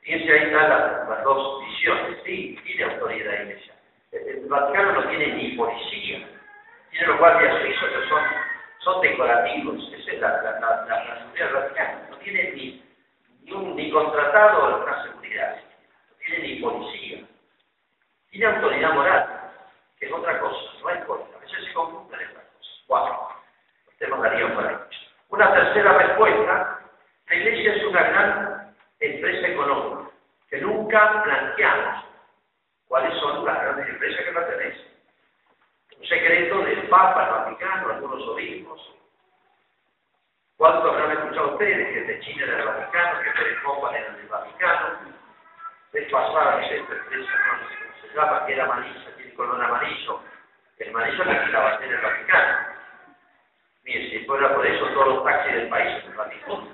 Fíjense, 0.00 0.32
ahí 0.32 0.44
están 0.46 0.68
las, 0.70 1.22
dos 1.22 1.64
visiones. 1.66 2.18
Sí, 2.24 2.58
tiene 2.64 2.82
autoridad 2.82 3.32
la 3.32 3.42
iglesia. 3.44 3.74
El, 4.10 4.46
Vaticano 4.48 4.92
no 4.92 5.08
tiene 5.08 5.34
ni 5.34 5.52
policía. 5.52 6.28
Tiene 6.90 7.06
los 7.06 7.18
guardias 7.20 7.62
suizos 7.62 7.90
que 7.90 8.08
son, 8.08 8.45
son 8.86 9.00
decorativos. 9.00 9.92
Esa 9.92 10.12
es 10.12 10.20
la, 10.20 10.28
la, 10.42 10.60
la, 10.86 11.18
seguridad 11.18 11.46
del 11.46 11.54
Vaticano. 11.54 12.00
No 12.08 12.16
tiene 12.18 12.52
ni, 12.52 12.84
ni, 13.42 13.52
un, 13.52 13.74
ni 13.74 13.90
contratado 13.90 14.84
una 14.84 15.02
seguridad. 15.02 15.56
No 15.56 16.16
tiene 16.18 16.38
ni 16.46 16.60
policía. 16.60 17.26
Tiene 18.30 18.46
autoridad 18.46 18.92
moral, 18.92 19.50
que 19.98 20.06
es 20.06 20.12
otra 20.12 20.38
cosa. 20.38 20.60
No 20.80 20.88
hay 20.88 21.00
cosa. 21.00 21.24
A 21.36 21.40
veces 21.40 21.64
se 21.64 21.72
confunden 21.74 22.20
estas 22.20 22.44
cosas. 22.44 22.82
Cuatro. 22.86 23.28
Los 23.86 23.96
temas 23.96 24.22
darían 24.22 24.54
para 24.54 24.70
ello. 24.70 24.80
Una 25.30 25.52
tercera 25.52 25.92
respuesta. 25.98 26.80
La 27.28 27.34
iglesia 27.34 27.74
es 27.74 27.84
una 27.86 28.02
gran 28.02 28.76
empresa 29.00 29.48
económica, 29.48 30.10
que 30.48 30.60
nunca 30.60 31.24
planteamos 31.24 32.04
cuáles 32.86 33.18
son 33.18 33.44
las 33.44 33.60
grandes 33.62 33.88
empresas 33.88 34.24
que 34.24 34.32
secreto 36.08 36.58
del 36.60 36.88
Papa, 36.88 37.24
el 37.24 37.30
Vaticano, 37.30 37.90
algunos 37.90 38.28
obispos. 38.28 38.92
¿Cuántos 40.56 40.90
habrán 40.90 41.12
escuchado 41.12 41.52
ustedes 41.52 41.92
que 41.92 42.00
de 42.12 42.20
China 42.20 42.44
era 42.44 42.58
el 42.58 42.66
Vaticano, 42.66 43.20
que 43.20 43.30
Pérez 43.30 43.58
era 43.94 44.12
del 44.16 44.26
Vaticano? 44.28 44.86
Es 45.92 46.10
pasada, 46.10 46.62
esta 46.62 46.74
empresa, 46.76 47.08
no 47.12 47.68
sé 47.68 47.74
cómo 47.78 48.00
se 48.00 48.14
llama, 48.14 48.46
que 48.46 48.52
era 48.52 48.64
amarilla, 48.64 49.16
tiene 49.16 49.34
color 49.34 49.64
amarillo. 49.64 50.20
El 50.78 50.88
amarillo 50.90 51.24
que 51.24 51.44
quitaba 51.46 51.78
en 51.82 51.92
el 51.92 52.00
Vaticano. 52.00 52.58
Mire, 53.84 54.10
si 54.10 54.24
fuera 54.26 54.54
por 54.54 54.66
eso, 54.66 54.86
todos 54.88 55.08
los 55.08 55.24
taxis 55.24 55.52
del 55.54 55.68
país 55.68 56.04
el 56.04 56.14
Vaticano 56.14 56.68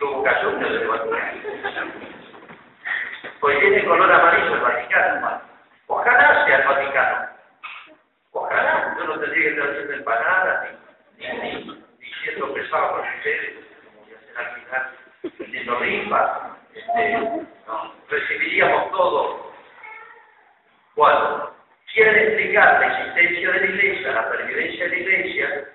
como 0.00 0.16
vocación 0.18 0.60
del 0.60 0.88
Vaticano. 0.88 1.92
Pues 3.40 3.60
tiene 3.60 3.84
color 3.84 4.12
amarillo 4.12 4.54
el 4.54 4.60
Vaticano, 4.60 5.53
Ojalá 5.86 6.46
sea 6.46 6.58
el 6.58 6.66
Vaticano. 6.66 7.28
Ojalá, 8.32 8.96
yo 8.98 9.04
no 9.04 9.20
tendría 9.20 9.42
que 9.42 9.50
estar 9.50 9.70
haciendo 9.70 9.92
empanadas, 9.92 10.68
ni, 11.18 11.26
ni, 11.26 11.64
ni, 11.64 12.12
siendo 12.22 12.52
pesado 12.52 12.90
con 12.90 13.00
ustedes, 13.00 13.54
como 13.84 14.06
ya 14.08 14.18
será 14.20 14.40
al 14.40 14.60
final, 14.60 14.90
vendiendo 15.38 15.78
rifas, 15.78 16.30
este, 16.74 17.46
recibiríamos 18.08 18.90
todo. 18.90 19.52
Cuando 20.94 21.54
quieren 21.92 22.28
explicar 22.28 22.80
la 22.80 22.86
existencia 22.86 23.52
de 23.52 23.60
la 23.60 23.66
iglesia, 23.66 24.12
la 24.12 24.30
pervivencia 24.30 24.84
de 24.84 24.90
la 24.90 24.96
iglesia, 24.96 25.68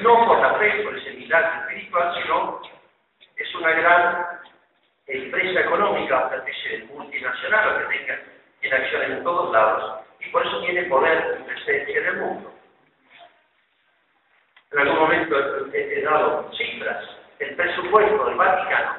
no 0.00 0.26
por 0.26 0.40
la 0.40 0.54
fe, 0.54 0.82
por 0.82 0.96
ese 0.96 1.10
milagro 1.10 1.60
espiritual, 1.62 2.14
sino 2.22 2.62
es 3.36 3.54
una 3.54 3.70
gran 3.70 4.26
empresa 5.06 5.60
económica, 5.60 6.26
una 6.26 6.36
especie 6.36 6.84
multinacional, 6.84 7.78
que 7.78 7.98
tenga 7.98 8.31
acciones 8.72 9.10
en 9.10 9.24
todos 9.24 9.52
lados, 9.52 10.00
y 10.20 10.28
por 10.30 10.46
eso 10.46 10.60
tiene 10.60 10.84
poder 10.84 11.38
y 11.40 11.42
presencia 11.44 11.98
en 11.98 12.06
el 12.06 12.16
mundo. 12.16 12.52
En 14.72 14.78
algún 14.78 14.98
momento 15.00 15.36
he, 15.72 16.02
dado 16.02 16.50
cifras. 16.56 17.04
El 17.38 17.54
presupuesto 17.56 18.24
del 18.24 18.36
Vaticano 18.36 18.96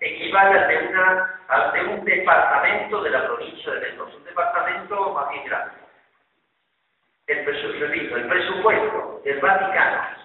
equivale 0.00 0.58
al 0.58 0.68
de, 0.68 0.88
una, 0.88 1.40
al 1.48 1.88
un 1.88 2.04
departamento 2.04 3.02
de 3.02 3.10
la 3.10 3.24
provincia 3.24 3.72
de 3.72 3.80
Mendoza, 3.80 4.16
un 4.16 4.24
departamento 4.24 5.14
más 5.14 5.30
bien 5.30 5.44
grande. 5.44 5.74
El, 7.26 7.80
repito, 7.80 8.16
el 8.16 8.28
presupuesto 8.28 9.22
del 9.24 9.38
Vaticano 9.40 10.24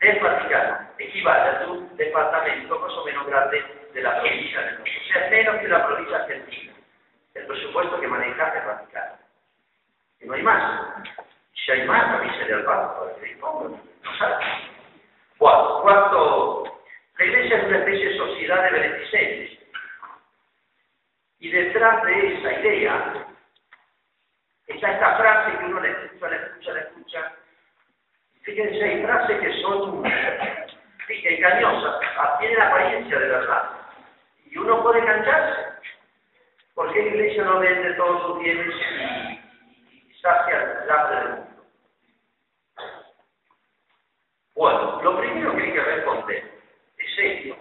del 0.00 0.20
Vaticano 0.20 0.78
equivale 0.98 1.64
a 1.64 1.66
un 1.68 1.96
departamento 1.96 2.78
más 2.78 2.92
o 2.92 3.04
menos 3.04 3.26
grande 3.26 3.64
de 3.94 4.02
la 4.02 4.20
provincia 4.20 4.60
del 4.60 4.78
mundo, 4.78 4.90
o 5.00 5.12
sea, 5.12 5.30
menos 5.30 5.56
que 5.56 5.68
la 5.68 5.86
provincia 5.86 6.16
argentina, 6.16 6.65
presupuesto 7.46 8.00
que 8.00 8.08
maneja 8.08 8.52
el 8.58 8.66
Vaticano. 8.66 9.14
Y 10.20 10.26
no 10.26 10.34
hay 10.34 10.42
más. 10.42 11.04
Si 11.54 11.72
hay 11.72 11.86
más, 11.86 12.08
avisen 12.14 12.54
al 12.54 12.62
banco, 12.62 13.10
no 14.02 14.18
sabe. 14.18 14.44
Cuarto, 15.38 16.80
la 17.18 17.24
iglesia 17.24 17.58
es 17.58 17.64
una 17.64 17.78
especie 17.78 18.08
de 18.08 18.16
sociedad 18.16 18.62
de 18.62 18.70
beneficentes. 18.70 19.58
Y 21.38 21.50
detrás 21.50 22.02
de 22.04 22.34
esa 22.34 22.52
idea 22.60 23.26
está 24.66 24.92
esta 24.92 25.16
frase 25.16 25.58
que 25.58 25.64
uno 25.64 25.80
le 25.80 25.90
escucha, 25.90 26.28
le 26.28 26.36
escucha, 26.36 26.72
le 26.72 26.80
escucha, 26.80 27.32
Fíjense, 28.46 28.84
hay 28.84 29.02
frases 29.02 29.40
que 29.40 29.60
son 29.60 30.04
engañosas, 31.08 32.00
tienen 32.38 32.60
apariencia 32.60 33.18
de 33.18 33.28
verdad. 33.28 33.70
Y 34.48 34.56
uno 34.56 34.84
puede 34.84 35.00
engancharse. 35.00 35.65
¿Por 36.76 36.92
qué 36.92 37.02
la 37.04 37.08
iglesia 37.08 37.42
no 37.42 37.58
vende 37.58 37.94
todos 37.94 38.26
sus 38.26 38.38
bienes 38.38 38.74
y 39.90 40.12
sacia 40.20 40.84
la 40.86 40.94
hambre 40.94 41.16
del 41.16 41.28
mundo? 41.30 41.64
Bueno, 44.54 45.02
lo 45.02 45.18
primero 45.18 45.56
que 45.56 45.62
hay 45.62 45.72
que 45.72 45.80
responder 45.80 46.44
es 46.98 47.18
esto. 47.18 47.56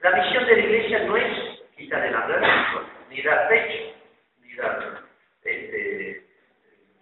La 0.00 0.10
misión 0.10 0.44
de 0.44 0.56
la 0.56 0.62
iglesia 0.64 0.98
no 1.04 1.16
es 1.16 1.62
quitar 1.76 2.04
el 2.04 2.14
hambre 2.14 2.46
ni 3.08 3.22
dar 3.22 3.48
techo, 3.48 3.94
ni 4.42 4.54
dar 4.54 5.00
este, 5.44 6.26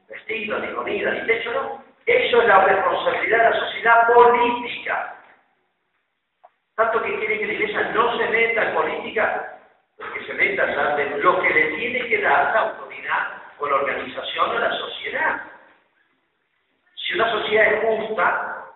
vestido, 0.08 0.56
ni 0.60 0.72
comida, 0.72 1.10
ni 1.10 1.26
techo, 1.26 1.52
no. 1.52 1.84
Eso 2.06 2.42
es 2.42 2.46
la 2.46 2.64
responsabilidad 2.64 3.38
de 3.38 3.50
la 3.50 3.66
sociedad 3.66 4.14
política. 4.14 5.16
Tanto 6.76 7.02
que 7.02 7.18
quiere 7.18 7.40
que 7.40 7.46
la 7.46 7.52
iglesia 7.54 7.90
no 7.92 8.16
se 8.18 8.28
meta 8.28 8.68
en 8.68 8.74
política 8.76 9.59
a 10.02 10.66
darle 10.66 11.18
lo 11.18 11.40
que 11.42 11.50
le 11.50 11.76
tiene 11.76 12.08
que 12.08 12.20
dar 12.20 12.52
la 12.54 12.60
autoridad 12.60 13.42
o 13.58 13.68
la 13.68 13.76
organización 13.76 14.52
de 14.52 14.58
la 14.58 14.72
sociedad. 14.72 15.42
Si 16.94 17.14
una 17.14 17.30
sociedad 17.30 17.72
es 17.72 17.80
justa, 17.80 18.66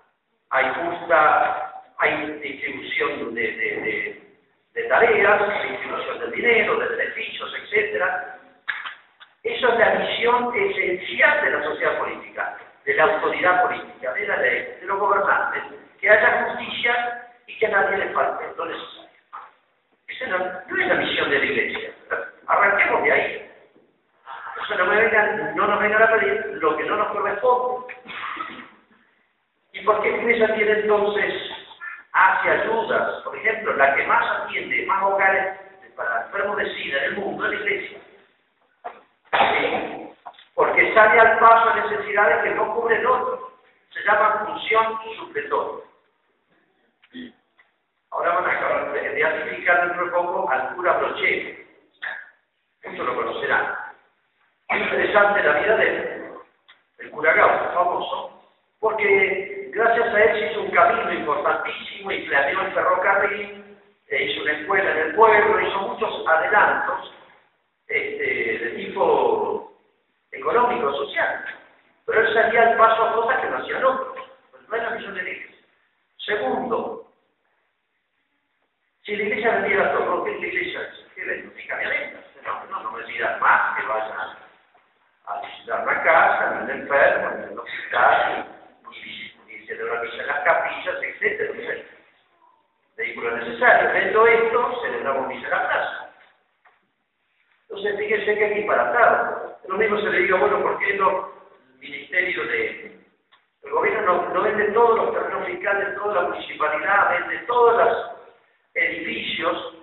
hay 0.51 0.73
justa, 0.75 1.83
hay 1.99 2.27
distribución 2.43 3.35
de, 3.35 4.21
de 4.75 4.83
tareas, 4.85 5.71
distribución 5.71 6.19
del 6.21 6.33
dinero, 6.33 6.77
de 6.79 6.87
beneficios, 6.89 7.55
etcétera, 7.63 8.39
eso 9.45 9.69
es 9.69 9.79
la 9.79 9.95
misión 9.97 10.53
esencial 10.57 11.45
de 11.45 11.51
la 11.51 11.65
sociedad 11.65 11.99
política, 11.99 12.57
de 12.85 12.95
la 12.95 13.05
autoridad 13.05 13.63
política, 13.63 14.13
de 14.15 14.27
la 14.27 14.37
ley, 14.39 14.79
de 14.81 14.87
los 14.87 14.99
gobernantes, 14.99 15.63
que 16.01 16.11
haya 16.11 16.45
justicia 16.45 17.29
y 17.47 17.59
que 17.59 17.67
a 17.67 17.71
nadie 17.71 17.99
le 17.99 18.09
falte 18.15 18.45
lo 18.57 18.65
necesario. 18.65 19.11
Esa 20.09 20.27
no, 20.29 20.64
de 21.23 21.39
la 21.39 21.45
Iglesia. 21.45 21.91
Arranquemos 22.47 23.03
de 23.05 23.13
ahí. 23.13 23.51
O 24.57 24.75
no, 24.75 24.87
me 24.87 24.97
vengan, 24.97 25.57
no 25.57 25.67
nos 25.67 25.81
vengan 25.81 26.03
a 26.03 26.13
pedir 26.13 26.59
lo 26.61 26.77
que 26.77 26.85
no 26.85 26.97
nos 26.97 27.09
corresponde. 27.09 27.95
¿Y 29.73 29.81
por 29.85 30.03
qué 30.03 30.11
la 30.11 30.17
Iglesia 30.17 30.55
tiene 30.55 30.73
entonces 30.73 31.35
hace 32.13 32.51
ayudas? 32.51 33.23
Por 33.23 33.37
ejemplo, 33.37 33.75
la 33.77 33.95
que 33.95 34.07
más 34.07 34.41
atiende, 34.41 34.87
más 34.87 35.03
hogares 35.05 35.61
para 35.97 36.27
enfermos 36.27 36.57
de 36.57 36.75
SIDA 36.75 36.99
en 36.99 37.05
el 37.05 37.17
mundo 37.17 37.47
la 37.47 37.55
Iglesia. 37.55 37.99
Porque 40.55 40.95
sale 40.95 41.21
al 41.21 41.39
paso 41.39 41.71
a 41.71 41.77
necesidades 41.77 42.43
que 42.43 42.51
no 42.51 42.75
cubren 42.75 43.07
otros. 43.07 43.41
Se 43.93 44.03
llama 44.03 44.45
función 44.47 44.99
supletoria. 45.19 45.85
Ahora 48.15 48.31
van 48.31 48.47
a 48.47 48.53
acabar 48.53 48.93
de 48.93 49.09
beatificar 49.09 49.89
dentro 49.89 50.05
de 50.05 50.11
poco 50.13 50.49
al 50.49 50.77
cura 50.77 50.93
Brochero. 50.99 51.59
Muchos 52.85 53.07
lo 53.07 53.15
conocerán. 53.17 53.75
Es 54.69 54.83
interesante 54.83 55.43
la 55.43 55.53
vida 55.59 55.77
de 55.77 56.25
el 56.99 57.11
cura 57.11 57.33
Gaucho, 57.33 57.75
famoso, 57.75 58.43
porque 58.79 59.71
gracias 59.73 60.15
a 60.15 60.23
él 60.23 60.39
se 60.39 60.53
hizo 60.53 60.63
un 60.63 60.71
camino 60.71 61.13
importantísimo 61.13 62.13
y 62.13 62.27
planeó 62.27 62.61
el 62.61 62.73
ferrocarril, 62.73 63.79
e 64.07 64.25
hizo 64.25 64.43
una 64.43 64.53
escuela 64.53 64.91
en 64.93 64.99
el 64.99 65.15
pueblo, 65.17 65.61
hizo 65.61 65.79
muchos 65.81 66.29
adelantos 66.29 67.15
este, 67.89 68.25
de 68.65 68.71
tipo 68.77 69.73
económico, 70.31 70.93
social. 70.95 71.45
Pero 72.07 72.21
él 72.21 72.35
salía 72.35 72.63
al 72.63 72.77
paso 72.77 73.03
a 73.03 73.13
cosas 73.15 73.41
que 73.41 73.51
no 73.51 73.57
hacían 73.57 73.85
otros. 73.85 74.19
Pues 74.53 74.69
no 74.69 74.77
la 74.77 75.21
iglesia. 75.21 75.57
Segundo, 76.19 76.94
si 79.05 79.17
la 79.17 79.23
iglesia 79.25 79.51
vendiera 79.57 79.93
todo, 79.93 80.25
¿qué 80.25 80.33
es 80.33 80.41
la 80.41 80.47
iglesia? 80.47 80.91
¿Qué 81.15 81.27
le 81.27 81.37
significa 81.37 81.79
No, 82.45 82.65
no, 82.71 82.83
no 82.85 82.93
me 82.93 83.05
digan 83.05 83.39
más 83.39 83.77
que 83.77 83.87
vayan 83.87 84.19
a 85.27 85.41
visitar 85.43 85.83
una 85.83 86.03
casa, 86.03 86.51
ni 86.51 86.65
un 86.65 86.71
enfermo, 86.71 87.31
ni 87.37 87.53
un 87.53 87.59
hospital, 87.59 88.47
ni, 88.91 89.35
ni 89.47 89.67
celebrar 89.67 90.03
misa 90.03 90.23
en 90.23 90.27
las 90.27 90.45
capillas, 90.45 90.97
etc. 91.03 91.87
Vehículo 92.97 93.37
necesario. 93.37 93.93
Vendo 93.93 94.27
esto, 94.27 94.81
celebramos 94.83 95.29
misa 95.29 95.45
en 95.45 95.51
la 95.51 95.69
plaza. 95.69 96.11
Entonces, 97.69 97.99
fíjense 97.99 98.35
que 98.39 98.47
es 98.47 98.55
disparatado. 98.55 99.59
Lo 99.69 99.77
mismo 99.77 100.01
se 100.01 100.11
le 100.11 100.19
diga, 100.21 100.39
bueno, 100.39 100.63
¿por 100.63 100.79
qué 100.79 100.95
no 100.95 101.31
el 101.75 101.79
Ministerio 101.79 102.47
de... 102.47 103.05
El 103.65 103.71
gobierno 103.71 104.29
no, 104.33 104.43
vende 104.43 104.73
todos 104.73 104.97
los 104.97 105.13
terrenos 105.15 105.47
fiscales, 105.47 105.95
toda 105.95 106.15
la 106.15 106.29
municipalidad, 106.29 107.11
vende 107.11 107.39
todos 107.47 107.77
los 107.77 108.14
edificios 108.75 109.75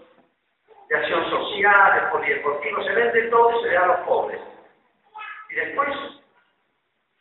de 0.89 0.97
acción 0.97 1.29
social, 1.29 2.01
de 2.01 2.07
polideportivo, 2.07 2.83
se 2.83 2.93
vende 2.93 3.21
todo 3.29 3.59
y 3.59 3.63
se 3.63 3.73
da 3.73 3.83
a 3.83 3.87
los 3.87 3.99
pobres. 4.07 4.41
Y 5.49 5.55
después 5.55 5.89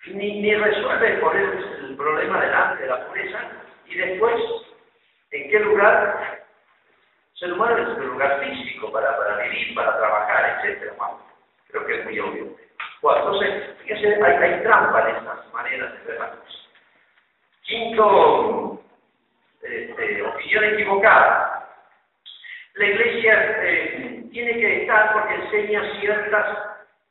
ni, 0.07 0.55
resuelve 0.55 1.19
poner 1.19 1.45
el 1.81 1.97
problema 1.97 2.41
delante 2.41 2.83
de 2.83 2.89
la 2.89 3.07
pobreza 3.07 3.39
y 3.87 3.95
después 3.97 4.41
en 5.31 5.51
qué 5.51 5.61
lugar 5.61 6.41
ser 7.35 7.53
humano 7.53 7.79
es 7.79 7.99
un 7.99 8.07
lugar 8.07 8.41
físico 8.41 8.93
para, 8.93 9.17
para 9.17 9.43
vivir, 9.43 9.75
para 9.75 9.97
trabajar, 9.97 10.61
etc. 10.65 10.93
creo 11.69 11.87
que 11.87 12.01
es 12.01 12.05
muy 12.05 12.21
obvio. 12.21 12.57
Bueno, 13.01 13.19
entonces, 13.21 13.77
fíjense, 13.79 14.23
hay, 14.23 14.37
hay 14.37 14.63
trampa 14.63 15.09
en 15.09 15.17
estas 15.17 15.53
maneras 15.53 15.93
de 15.93 16.13
ver 16.13 16.21
las 16.21 16.31
cosas. 16.31 16.69
Quinto, 17.63 18.83
este, 19.63 20.23
opinión 20.23 20.65
equivocada. 20.65 21.60
La 22.81 22.87
iglesia 22.87 23.59
eh, 23.63 24.25
tiene 24.33 24.55
que 24.55 24.81
estar 24.81 25.13
porque 25.13 25.35
enseña 25.35 25.83
ciertas 26.01 26.59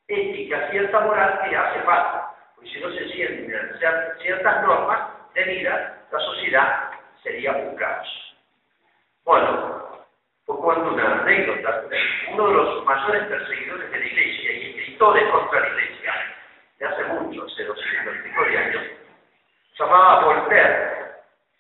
éticas, 0.08 0.72
cierta 0.72 1.00
moral 1.02 1.42
que 1.44 1.56
hace 1.56 1.80
falta. 1.82 2.34
Porque 2.56 2.72
si 2.72 2.80
no 2.80 2.90
se 2.90 3.08
sienten 3.10 3.78
ciertas 4.20 4.64
normas 4.64 5.00
de 5.36 5.44
vida, 5.44 5.96
la 6.12 6.20
sociedad 6.22 6.90
sería 7.22 7.52
un 7.52 7.76
caos. 7.76 8.36
Bueno, 9.26 10.06
os 10.48 10.58
cuento 10.58 10.92
una 10.92 11.22
anécdota. 11.22 11.84
Uno 12.34 12.48
de 12.48 12.54
los 12.56 12.86
mayores 12.86 13.26
perseguidores 13.26 13.92
de 13.92 14.00
la 14.00 14.06
iglesia 14.08 14.52
y 14.52 14.70
escritores 14.72 15.30
contra 15.30 15.60
la 15.60 15.68
iglesia, 15.68 16.14
de 16.80 16.86
hace 16.88 17.04
mucho, 17.04 17.46
hace 17.46 17.64
200 17.64 18.16
de 18.50 18.58
años, 18.58 18.84
se 19.78 19.84
llamaba 19.84 20.26
Voltaire, 20.26 21.12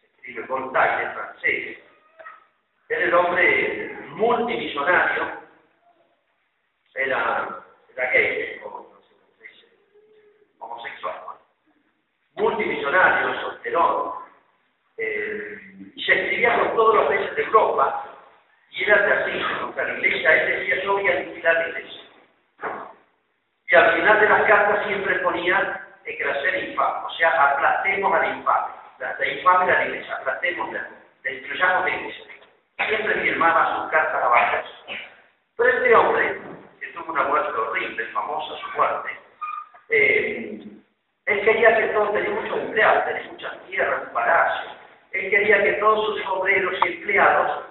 se 0.01 0.07
escribe 0.07 0.47
Voltaire 0.47 1.11
francés. 1.13 1.88
Era 2.89 3.05
el 3.05 3.13
hombre 3.13 3.97
multimillonario, 4.15 5.23
era, 6.95 7.63
era 7.93 8.11
gay, 8.11 8.59
como 8.63 8.89
se 9.07 9.47
dice, 9.47 9.67
homosexual, 10.57 11.15
multimillonario, 12.33 13.41
solterón, 13.41 14.13
eh, 14.97 15.57
y 15.95 16.03
se 16.03 16.13
escribía 16.13 16.57
con 16.57 16.75
todos 16.75 16.95
los 16.95 17.07
países 17.07 17.35
de 17.35 17.43
Europa, 17.43 18.05
y 18.71 18.83
era 18.83 19.21
así, 19.21 19.39
contra 19.61 19.83
la 19.83 19.93
iglesia, 19.93 20.33
él 20.33 20.59
decía, 20.59 20.83
yo 20.83 20.93
voy 20.93 21.07
a 21.07 21.11
aniquilar 21.11 21.53
la 21.53 21.69
iglesia. 21.69 22.01
Y 23.69 23.75
al 23.75 23.95
final 23.97 24.19
de 24.19 24.29
las 24.29 24.43
cartas 24.47 24.87
siempre 24.87 25.19
ponía 25.19 25.87
de 26.03 26.17
crecer 26.17 26.69
infame, 26.69 27.05
o 27.05 27.09
sea, 27.11 27.51
aplastemos 27.51 28.13
a 28.15 28.19
la 28.19 28.27
infame. 28.35 28.73
La, 28.97 29.15
la 29.17 29.27
infame 29.27 29.71
la 29.71 29.85
iglesia, 29.85 30.15
aplastémosla, 30.15 30.87
destruyamos 31.21 31.85
la 31.85 31.95
iglesia. 31.95 32.38
Siempre 32.87 33.13
firmaba 33.21 33.75
sus 33.75 33.91
cartas 33.91 34.23
abajo. 34.23 34.57
Pero 35.57 35.69
este 35.69 35.95
hombre, 35.95 36.39
que 36.79 36.87
tuvo 36.87 37.11
una 37.11 37.23
muerte 37.23 37.51
horrible, 37.51 38.05
famosa 38.07 38.57
su 38.61 38.77
muerte, 38.77 39.09
eh, 39.89 40.59
él 41.25 41.41
quería 41.41 41.75
que 41.77 41.87
todos, 41.87 42.13
tenía 42.13 42.29
muchos 42.29 42.57
empleados, 42.57 43.05
tenía 43.05 43.31
muchas 43.31 43.67
tierras, 43.67 44.07
un 44.07 44.13
palacio, 44.13 44.71
él 45.11 45.29
quería 45.29 45.63
que 45.63 45.73
todos 45.73 46.05
sus 46.05 46.25
obreros 46.27 46.73
y 46.83 46.87
empleados 46.87 47.65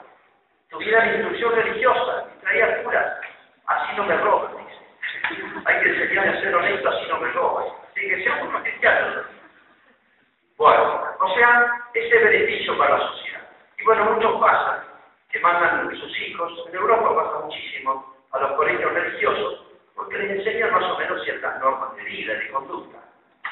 tuvieran 0.69 1.15
instrucción 1.15 1.55
religiosa 1.55 2.25
y 2.37 2.41
traía 2.41 2.83
curas. 2.83 3.21
Así 3.67 3.97
no 3.97 4.05
me 4.05 4.17
roban, 4.19 4.53
dice. 4.59 5.51
Hay 5.65 5.81
que 5.83 5.89
enseñarme 5.89 6.39
a 6.39 6.41
ser 6.41 6.55
honesto, 6.55 6.89
así 6.91 7.07
no 7.09 7.21
me 7.21 7.33
roban. 7.33 7.65
Así 7.91 8.09
que 8.09 8.23
seamos 8.23 8.63
cristianos. 8.63 9.27
Bueno, 10.59 11.05
o 11.19 11.35
sea, 11.35 11.73
ese 11.95 12.19
beneficio 12.19 12.77
para 12.77 12.99
la 12.99 13.07
sociedad. 13.07 13.41
Y 13.79 13.85
bueno, 13.85 14.05
muchos 14.05 14.41
pasan 14.41 14.88
que 15.31 15.41
mandan 15.41 15.91
sus 15.97 16.19
hijos, 16.21 16.53
en 16.69 16.75
Europa 16.75 17.15
pasa 17.15 17.45
muchísimo, 17.45 18.15
a 18.33 18.39
los 18.39 18.53
colegios 18.53 18.93
religiosos, 18.93 19.65
porque 19.95 20.19
les 20.19 20.39
enseñan 20.39 20.73
más 20.73 20.85
o 20.85 20.99
menos 20.99 21.23
ciertas 21.25 21.59
normas 21.61 21.97
de 21.97 22.05
vida, 22.05 22.35
de 22.35 22.51
conducta. 22.51 22.99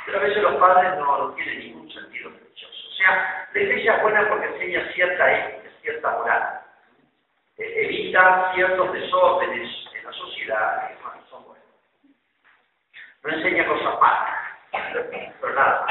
Pero 0.05 0.19
a 0.19 0.23
veces 0.23 0.43
los 0.43 0.57
padres 0.57 0.99
no, 0.99 1.33
tienen 1.35 1.59
ningún 1.59 1.91
sentido 1.91 2.31
religioso. 2.31 2.89
O 2.89 2.95
sea, 2.95 3.49
la 3.53 3.61
iglesia 3.61 3.97
es 3.97 4.03
buena 4.03 4.29
porque 4.29 4.47
enseña 4.47 4.93
cierta 4.93 5.33
ética, 5.33 5.71
cierta 5.83 6.11
moral 6.13 6.67
evita 7.59 8.53
ciertos 8.55 8.93
desórdenes 8.93 9.69
en 9.95 10.05
la 10.05 10.13
sociedad 10.13 10.89
que 10.89 11.31
son 11.31 11.45
buenos. 11.45 11.65
No 13.23 13.31
enseña 13.31 13.67
cosas 13.67 14.01
malas, 14.01 15.33
pero 15.41 15.55
nada. 15.55 15.87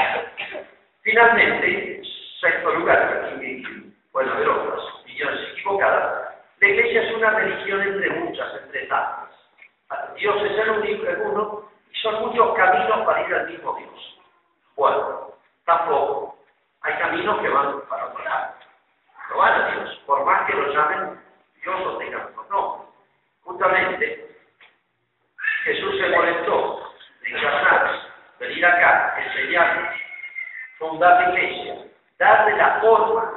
Finalmente, 1.01 2.01
sexto 2.39 2.71
lugar, 2.75 3.31
aquí 3.35 3.63
pueden 4.11 4.31
otras 4.31 4.94
opiniones 5.15 5.49
equivocadas, 5.51 6.35
la 6.59 6.67
iglesia 6.67 7.03
es 7.03 7.15
una 7.15 7.29
religión 7.31 7.81
entre 7.81 8.09
muchas, 8.11 8.53
entre 8.63 8.85
tantas. 8.87 9.29
Dios 10.15 10.35
es 10.43 10.57
el 10.57 10.69
único, 10.71 11.07
el 11.07 11.21
uno, 11.21 11.69
y 11.91 11.97
son 11.99 12.19
muchos 12.21 12.55
caminos 12.55 13.05
para 13.05 13.21
ir 13.25 13.33
al 13.33 13.49
mismo 13.49 13.75
Dios. 13.75 14.19
Bueno, 14.75 15.31
tampoco. 15.65 16.37
Hay 16.81 16.93
caminos 16.95 17.39
que 17.39 17.49
van 17.49 17.81
para 17.89 18.05
otro 18.07 18.23
lado. 18.23 18.53
No 19.29 19.37
van 19.37 19.61
a 19.61 19.71
Dios, 19.71 20.01
por 20.05 20.25
más 20.25 20.45
que 20.45 20.53
lo 20.53 20.73
llamen 20.73 21.19
Dios 21.61 21.79
lo 21.79 21.97
tenga 21.97 22.29
No. 22.49 22.85
Justamente, 23.43 24.37
Jesús 25.63 25.97
se 25.97 26.09
molestó 26.09 26.91
de 27.21 27.29
encarnarse, 27.29 28.07
venir 28.39 28.65
acá, 28.65 29.15
enseñarnos, 29.17 29.95
fundar 30.77 31.21
la 31.21 31.29
iglesia, 31.29 31.75
darle 32.17 32.57
la 32.57 32.81
forma, 32.81 33.34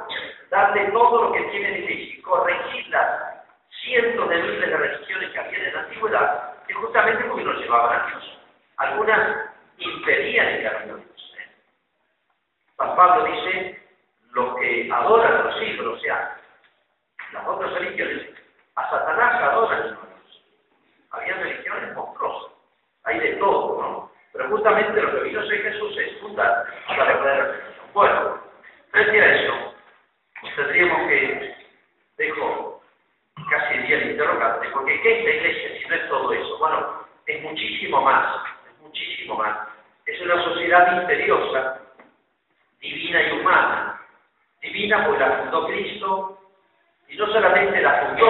darle 0.69 0.91
todo 0.91 1.23
lo 1.23 1.31
que 1.31 1.43
tiene 1.51 1.71
la 1.71 1.77
iglesia 1.77 2.15
y 2.15 2.21
corregirla 2.21 3.43
siempre 3.81 4.15
montón 4.15 4.29
de 4.29 4.43
miles 4.43 4.69
de 4.69 4.77
religiones 4.77 5.31
que 5.31 5.39
había 5.39 5.67
en 5.67 5.73
la 5.73 5.79
antigüedad, 5.81 6.53
es 6.67 6.75
justamente 6.75 7.23
porque 7.25 7.43
no 7.43 7.53
llevaban 7.53 8.01
a 8.01 8.07
Dios. 8.07 8.39
Algunas 8.77 9.49
impedían 9.77 10.47
el 10.47 10.63
camino 10.63 10.95
de 10.95 11.03
Dios. 11.03 11.35
¿eh? 11.39 11.51
San 12.77 12.95
Pablo 12.95 13.25
dice, 13.25 13.81
los 14.31 14.57
que 14.57 14.89
adoran 14.91 15.33
a 15.33 15.41
los 15.43 15.61
ídolos, 15.61 15.97
o 15.97 16.01
sea, 16.01 16.37
las 17.31 17.47
otras 17.47 17.73
religiones, 17.73 18.29
a 18.75 18.89
Satanás 18.89 19.41
adoran 19.41 19.79
a 19.79 19.83
Dios. 19.83 20.43
Había 21.11 21.33
religiones 21.35 21.95
monstruosas, 21.95 22.53
hay 23.03 23.19
de 23.19 23.33
todo, 23.37 23.81
¿no? 23.81 24.11
Pero 24.33 24.49
justamente 24.49 25.01
lo 25.01 25.11
que 25.11 25.29
vino 25.29 25.47
ser 25.47 25.63
Jesús 25.63 25.97
es 25.97 26.19
fundar 26.19 26.65
la 26.87 27.03
verdadera 27.03 27.45
religión. 27.45 27.85
Bueno, 27.93 28.39
frente 28.91 29.21
a 29.21 29.35
eso, 29.35 29.69
tendríamos 30.55 31.07
que, 31.07 31.55
dejo 32.17 32.81
casi 33.49 33.73
el 33.75 33.87
día 33.87 33.97
de 33.97 34.11
interrogante, 34.11 34.69
porque 34.69 35.01
¿qué 35.01 35.19
es 35.19 35.25
la 35.25 35.31
iglesia 35.31 35.79
si 35.79 35.87
no 35.87 35.95
es 35.95 36.09
todo 36.09 36.33
eso? 36.33 36.57
Bueno, 36.59 37.07
es 37.25 37.43
más, 38.01 38.43
muchísimo 38.81 39.35
más. 39.35 39.67
Es 40.05 40.19
una 40.21 40.43
sociedad 40.43 40.97
misteriosa, 40.97 41.79
divina 42.79 43.21
y 43.21 43.31
humana. 43.39 44.01
Divina 44.61 45.05
porque 45.05 45.19
la 45.19 45.37
fundó 45.37 45.67
Cristo, 45.67 46.39
y 47.07 47.17
no 47.17 47.25
solamente 47.27 47.81
la 47.81 48.05
fundó, 48.05 48.29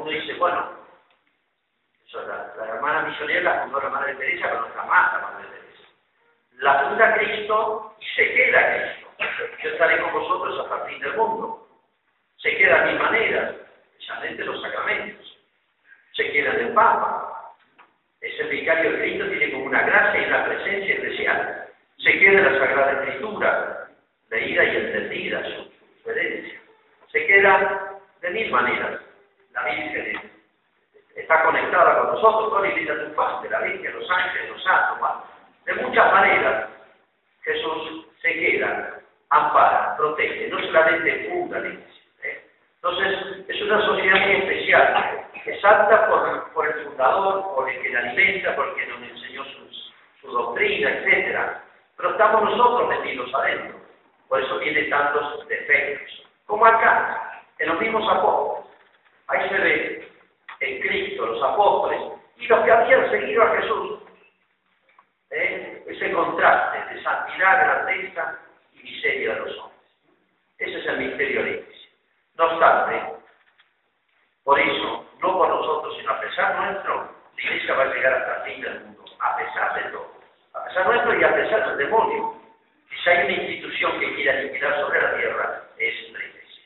uno 0.00 0.10
dice, 0.10 0.34
bueno, 0.34 0.76
la, 2.24 2.66
hermana 2.66 3.02
misionera 3.02 3.40
la 3.42 3.62
fundó 3.62 3.80
la 3.80 3.90
Madre 3.90 4.14
Teresa, 4.14 4.48
pero 4.48 4.68
no 4.74 4.86
más 4.86 5.12
la 5.12 5.18
Madre 5.20 5.48
Teresa. 5.48 5.88
La 6.58 6.84
funda 6.84 7.14
Cristo 7.14 7.94
y 8.00 8.06
se 8.16 8.34
queda 8.34 8.74
Cristo. 8.74 9.06
Yo 9.62 9.70
estaré 9.70 10.00
con 10.00 10.12
vosotros 10.12 10.66
el 10.70 10.90
fin 10.90 11.00
del 11.00 11.16
mundo. 11.16 11.68
Se 12.38 12.56
quedan 12.56 12.90
mis 12.90 13.00
maneras, 13.00 13.54
especialmente 13.92 14.44
los 14.44 14.62
sacramentos. 14.62 15.38
Se 16.14 16.32
queda 16.32 16.52
el 16.52 16.72
Papa. 16.72 17.25
Ese 18.26 18.42
vicario 18.44 18.90
de 18.90 18.98
Cristo 18.98 19.28
tiene 19.28 19.52
como 19.52 19.66
una 19.66 19.82
gracia 19.82 20.20
y 20.20 20.26
una 20.26 20.46
presencia 20.46 20.94
especial. 20.94 21.66
Se 21.98 22.18
queda 22.18 22.50
la 22.50 22.58
Sagrada 22.58 23.04
Escritura, 23.04 23.88
leída 24.30 24.64
y 24.64 24.76
entendida, 24.76 25.42
su, 25.44 25.70
su 26.02 26.10
herencia. 26.10 26.60
Se 27.12 27.26
queda 27.26 28.00
de 28.22 28.30
mil 28.30 28.50
maneras. 28.50 29.00
La 29.52 29.64
Virgen 29.64 30.20
está 31.14 31.42
conectada 31.44 32.00
con 32.00 32.14
nosotros, 32.14 32.50
con 32.50 32.62
la 32.62 32.68
iglesia 32.68 32.94
de 32.96 33.50
la 33.50 33.60
Virgen, 33.60 33.94
los 33.94 34.10
ángeles, 34.10 34.50
los 34.50 34.64
santos, 34.64 35.08
de 35.64 35.74
muchas 35.74 36.12
maneras 36.12 36.68
Jesús 37.42 38.06
se 38.22 38.32
queda, 38.34 39.00
ampara, 39.30 39.96
protege, 39.96 40.48
no 40.48 40.58
solamente 40.58 41.28
funda 41.30 41.60
la 41.60 41.68
iglesia. 41.68 42.02
¿eh? 42.24 42.44
Entonces, 42.76 43.44
es 43.48 43.62
una 43.62 43.80
sociedad 43.86 44.26
muy 44.26 44.36
especial, 44.36 45.25
santa 45.60 46.08
por, 46.08 46.52
por, 46.52 46.66
el 46.66 46.84
fundador, 46.84 47.54
por 47.54 47.68
el 47.70 47.82
que 47.82 47.90
la 47.90 48.00
alimenta, 48.00 48.56
por 48.56 48.68
el 48.68 48.74
que 48.74 48.86
nos 48.86 49.02
enseñó 49.02 49.44
su 50.20 50.30
doctrina, 50.30 50.90
etc. 50.90 51.58
Pero 51.96 52.10
estamos 52.10 52.42
nosotros 52.42 52.88
metidos 52.88 53.32
adentro, 53.34 53.80
por 54.28 54.42
eso 54.42 54.58
tiene 54.58 54.82
tantos 54.84 55.46
defectos. 55.48 56.26
Como 56.46 56.66
acá, 56.66 57.26
en 57.58 57.68
los 57.68 57.80
mismos 57.80 58.08
apóstoles. 58.10 58.66
Ahí 59.28 59.48
se 59.48 59.58
ve 59.58 60.08
en 60.60 60.80
Cristo, 60.80 61.26
los 61.26 61.42
apóstoles, 61.42 62.00
y 62.36 62.46
los 62.46 62.64
que 62.64 62.70
habían 62.70 63.10
seguido 63.10 63.42
a 63.42 63.56
Jesús. 63.56 63.98
¿eh? 65.30 65.84
Ese 65.86 66.12
contraste 66.12 66.94
de 66.94 67.02
santidad, 67.02 67.58
grandeza 67.58 68.38
y 68.74 68.82
miseria 68.82 69.34
de 69.34 69.40
los 69.40 69.58
hombres. 69.58 69.80
Ese 70.58 70.78
es 70.78 70.86
el 70.86 70.98
misterio 70.98 71.42
de 71.42 71.50
la 71.50 71.56
iglesia. 71.56 71.90
No 72.36 72.44
obstante, 72.44 73.14
por 74.44 74.60
eso, 74.60 75.05
no 75.20 75.38
por 75.38 75.48
nosotros, 75.48 75.96
sino 75.96 76.12
a 76.12 76.20
pesar 76.20 76.56
nuestro, 76.56 77.10
la 77.36 77.42
iglesia 77.42 77.74
va 77.74 77.82
a 77.82 77.94
llegar 77.94 78.14
hasta 78.14 78.36
el 78.36 78.52
fin 78.52 78.62
del 78.62 78.80
mundo, 78.80 79.04
a 79.20 79.36
pesar 79.36 79.74
de 79.74 79.90
todo. 79.90 80.12
A 80.54 80.64
pesar 80.64 80.86
nuestro 80.86 81.20
y 81.20 81.24
a 81.24 81.34
pesar 81.34 81.68
del 81.68 81.78
demonio. 81.78 82.34
Si 83.02 83.10
hay 83.10 83.24
una 83.24 83.42
institución 83.42 84.00
que 84.00 84.14
quiera 84.14 84.40
liquidar 84.40 84.80
sobre 84.80 85.02
la 85.02 85.16
tierra, 85.16 85.62
es 85.78 86.12
la 86.12 86.18
iglesia. 86.18 86.64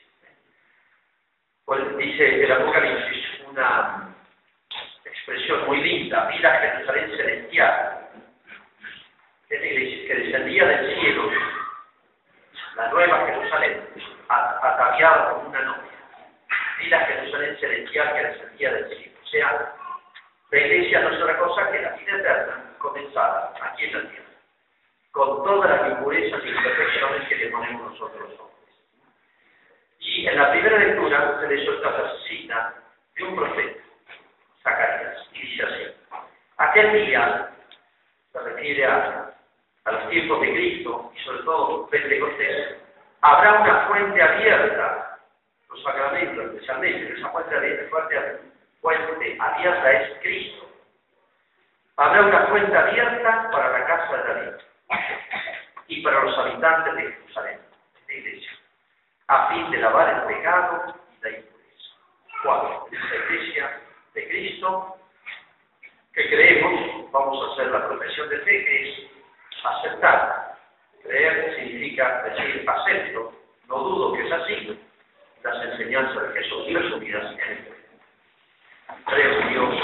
Pues 1.65 1.97
dice 1.97 2.43
el 2.43 2.51
Apocalipsis 2.51 3.25
una 3.49 4.15
expresión 5.05 5.65
muy 5.67 5.81
linda, 5.81 6.29
mira 6.31 6.59
Jerusalén 6.59 7.17
celestial, 7.17 8.09
que 9.49 10.15
descendía 10.15 10.65
del 10.65 10.99
cielo, 10.99 11.29
la 12.75 12.87
nueva 12.89 13.25
Jerusalén, 13.25 13.87
ataviada 14.29 15.31
como 15.31 15.49
una 15.49 15.61
novia. 15.61 15.90
Mira 16.81 17.05
Jerusalén 17.05 17.57
celestial 17.59 18.13
que 18.13 18.27
descendía 18.27 18.73
del 18.73 18.89
cielo. 18.89 19.17
O 19.23 19.27
sea, 19.27 19.75
la 20.51 20.57
iglesia 20.57 20.99
no 21.01 21.09
es 21.09 21.21
otra 21.21 21.37
cosa 21.37 21.71
que 21.71 21.81
la 21.81 21.91
vida 21.91 22.17
eterna 22.17 22.75
comenzada 22.79 23.53
aquí 23.61 23.85
en 23.85 23.93
la 23.93 24.09
tierra, 24.09 24.25
con 25.11 25.43
todas 25.43 25.69
las 25.69 25.91
impurezas 25.91 26.43
y 26.43 26.49
imperfecciones 26.49 27.27
que 27.29 27.35
le 27.35 27.51
ponemos 27.51 27.91
nosotros 27.91 28.29
los 28.29 28.39
hombres. 28.39 28.75
Y 29.99 30.27
en 30.27 30.37
la 30.37 30.51
primera 30.51 30.77
lectura 30.79 31.39
se 31.39 31.47
le 31.47 31.65
suelta 31.65 31.91
la 31.91 32.13
cita 32.27 32.73
de 33.15 33.23
un 33.23 33.35
profeta, 33.35 33.83
Zacarías, 34.63 35.29
y 35.33 35.41
dice 35.41 35.63
así, 35.63 35.83
aquel 36.57 37.05
día, 37.05 37.49
se 38.33 38.39
refiere 38.39 38.85
a, 38.85 39.33
a 39.85 39.91
los 39.91 40.09
tiempos 40.09 40.41
de 40.41 40.53
Cristo 40.53 41.11
y 41.15 41.19
sobre 41.23 41.43
todo 41.43 41.87
Pentecostés, 41.89 42.77
habrá 43.21 43.61
una 43.61 43.87
fuente 43.87 44.21
abierta, 44.21 45.10
los 45.71 45.83
sacramentos 45.83 46.45
especialmente, 46.45 47.13
esa 47.17 47.29
fuente 47.29 47.55
abierta, 47.55 47.89
fuente, 47.89 48.39
fuente 48.81 49.37
abierta 49.39 49.91
es 49.91 50.19
Cristo. 50.19 50.69
Habrá 51.97 52.21
una 52.23 52.47
fuente 52.47 52.75
abierta 52.75 53.49
para 53.51 53.79
la 53.79 53.85
casa 53.85 54.17
de 54.17 54.33
David 54.33 54.63
y 55.87 56.01
para 56.01 56.23
los 56.23 56.37
habitantes 56.37 56.95
de 56.95 57.01
Jerusalén, 57.13 57.59
de 58.07 58.17
iglesia, 58.17 58.51
a 59.27 59.47
fin 59.49 59.71
de 59.71 59.77
lavar 59.77 60.13
el 60.13 60.35
pecado 60.35 60.95
y 61.17 61.23
la 61.23 61.29
impureza. 61.29 61.89
Cuatro, 62.43 62.87
la 62.91 63.35
iglesia 63.35 63.81
de 64.13 64.27
Cristo 64.27 64.97
que 66.13 66.27
creemos, 66.27 67.11
vamos 67.11 67.41
a 67.41 67.53
hacer 67.53 67.71
la 67.71 67.87
profesión 67.87 68.27
de 68.29 68.37
fe, 68.39 68.65
que 68.65 68.89
es 68.89 69.11
aceptar. 69.63 70.57
Creer 71.03 71.55
significa 71.55 72.23
decir 72.23 72.69
acepto, 72.69 73.33
no 73.67 73.79
dudo 73.79 74.13
que 74.13 74.27
es 74.27 74.31
así, 74.31 74.79
las 75.43 75.65
enseñanzas 75.65 76.33
de 76.33 76.41
Jesús 76.41 76.65
y 76.67 76.73
las 76.73 76.91
unidas 76.91 77.31
en 77.33 77.39
él. 77.39 77.73
Tres 79.07 79.49
Dios. 79.49 79.75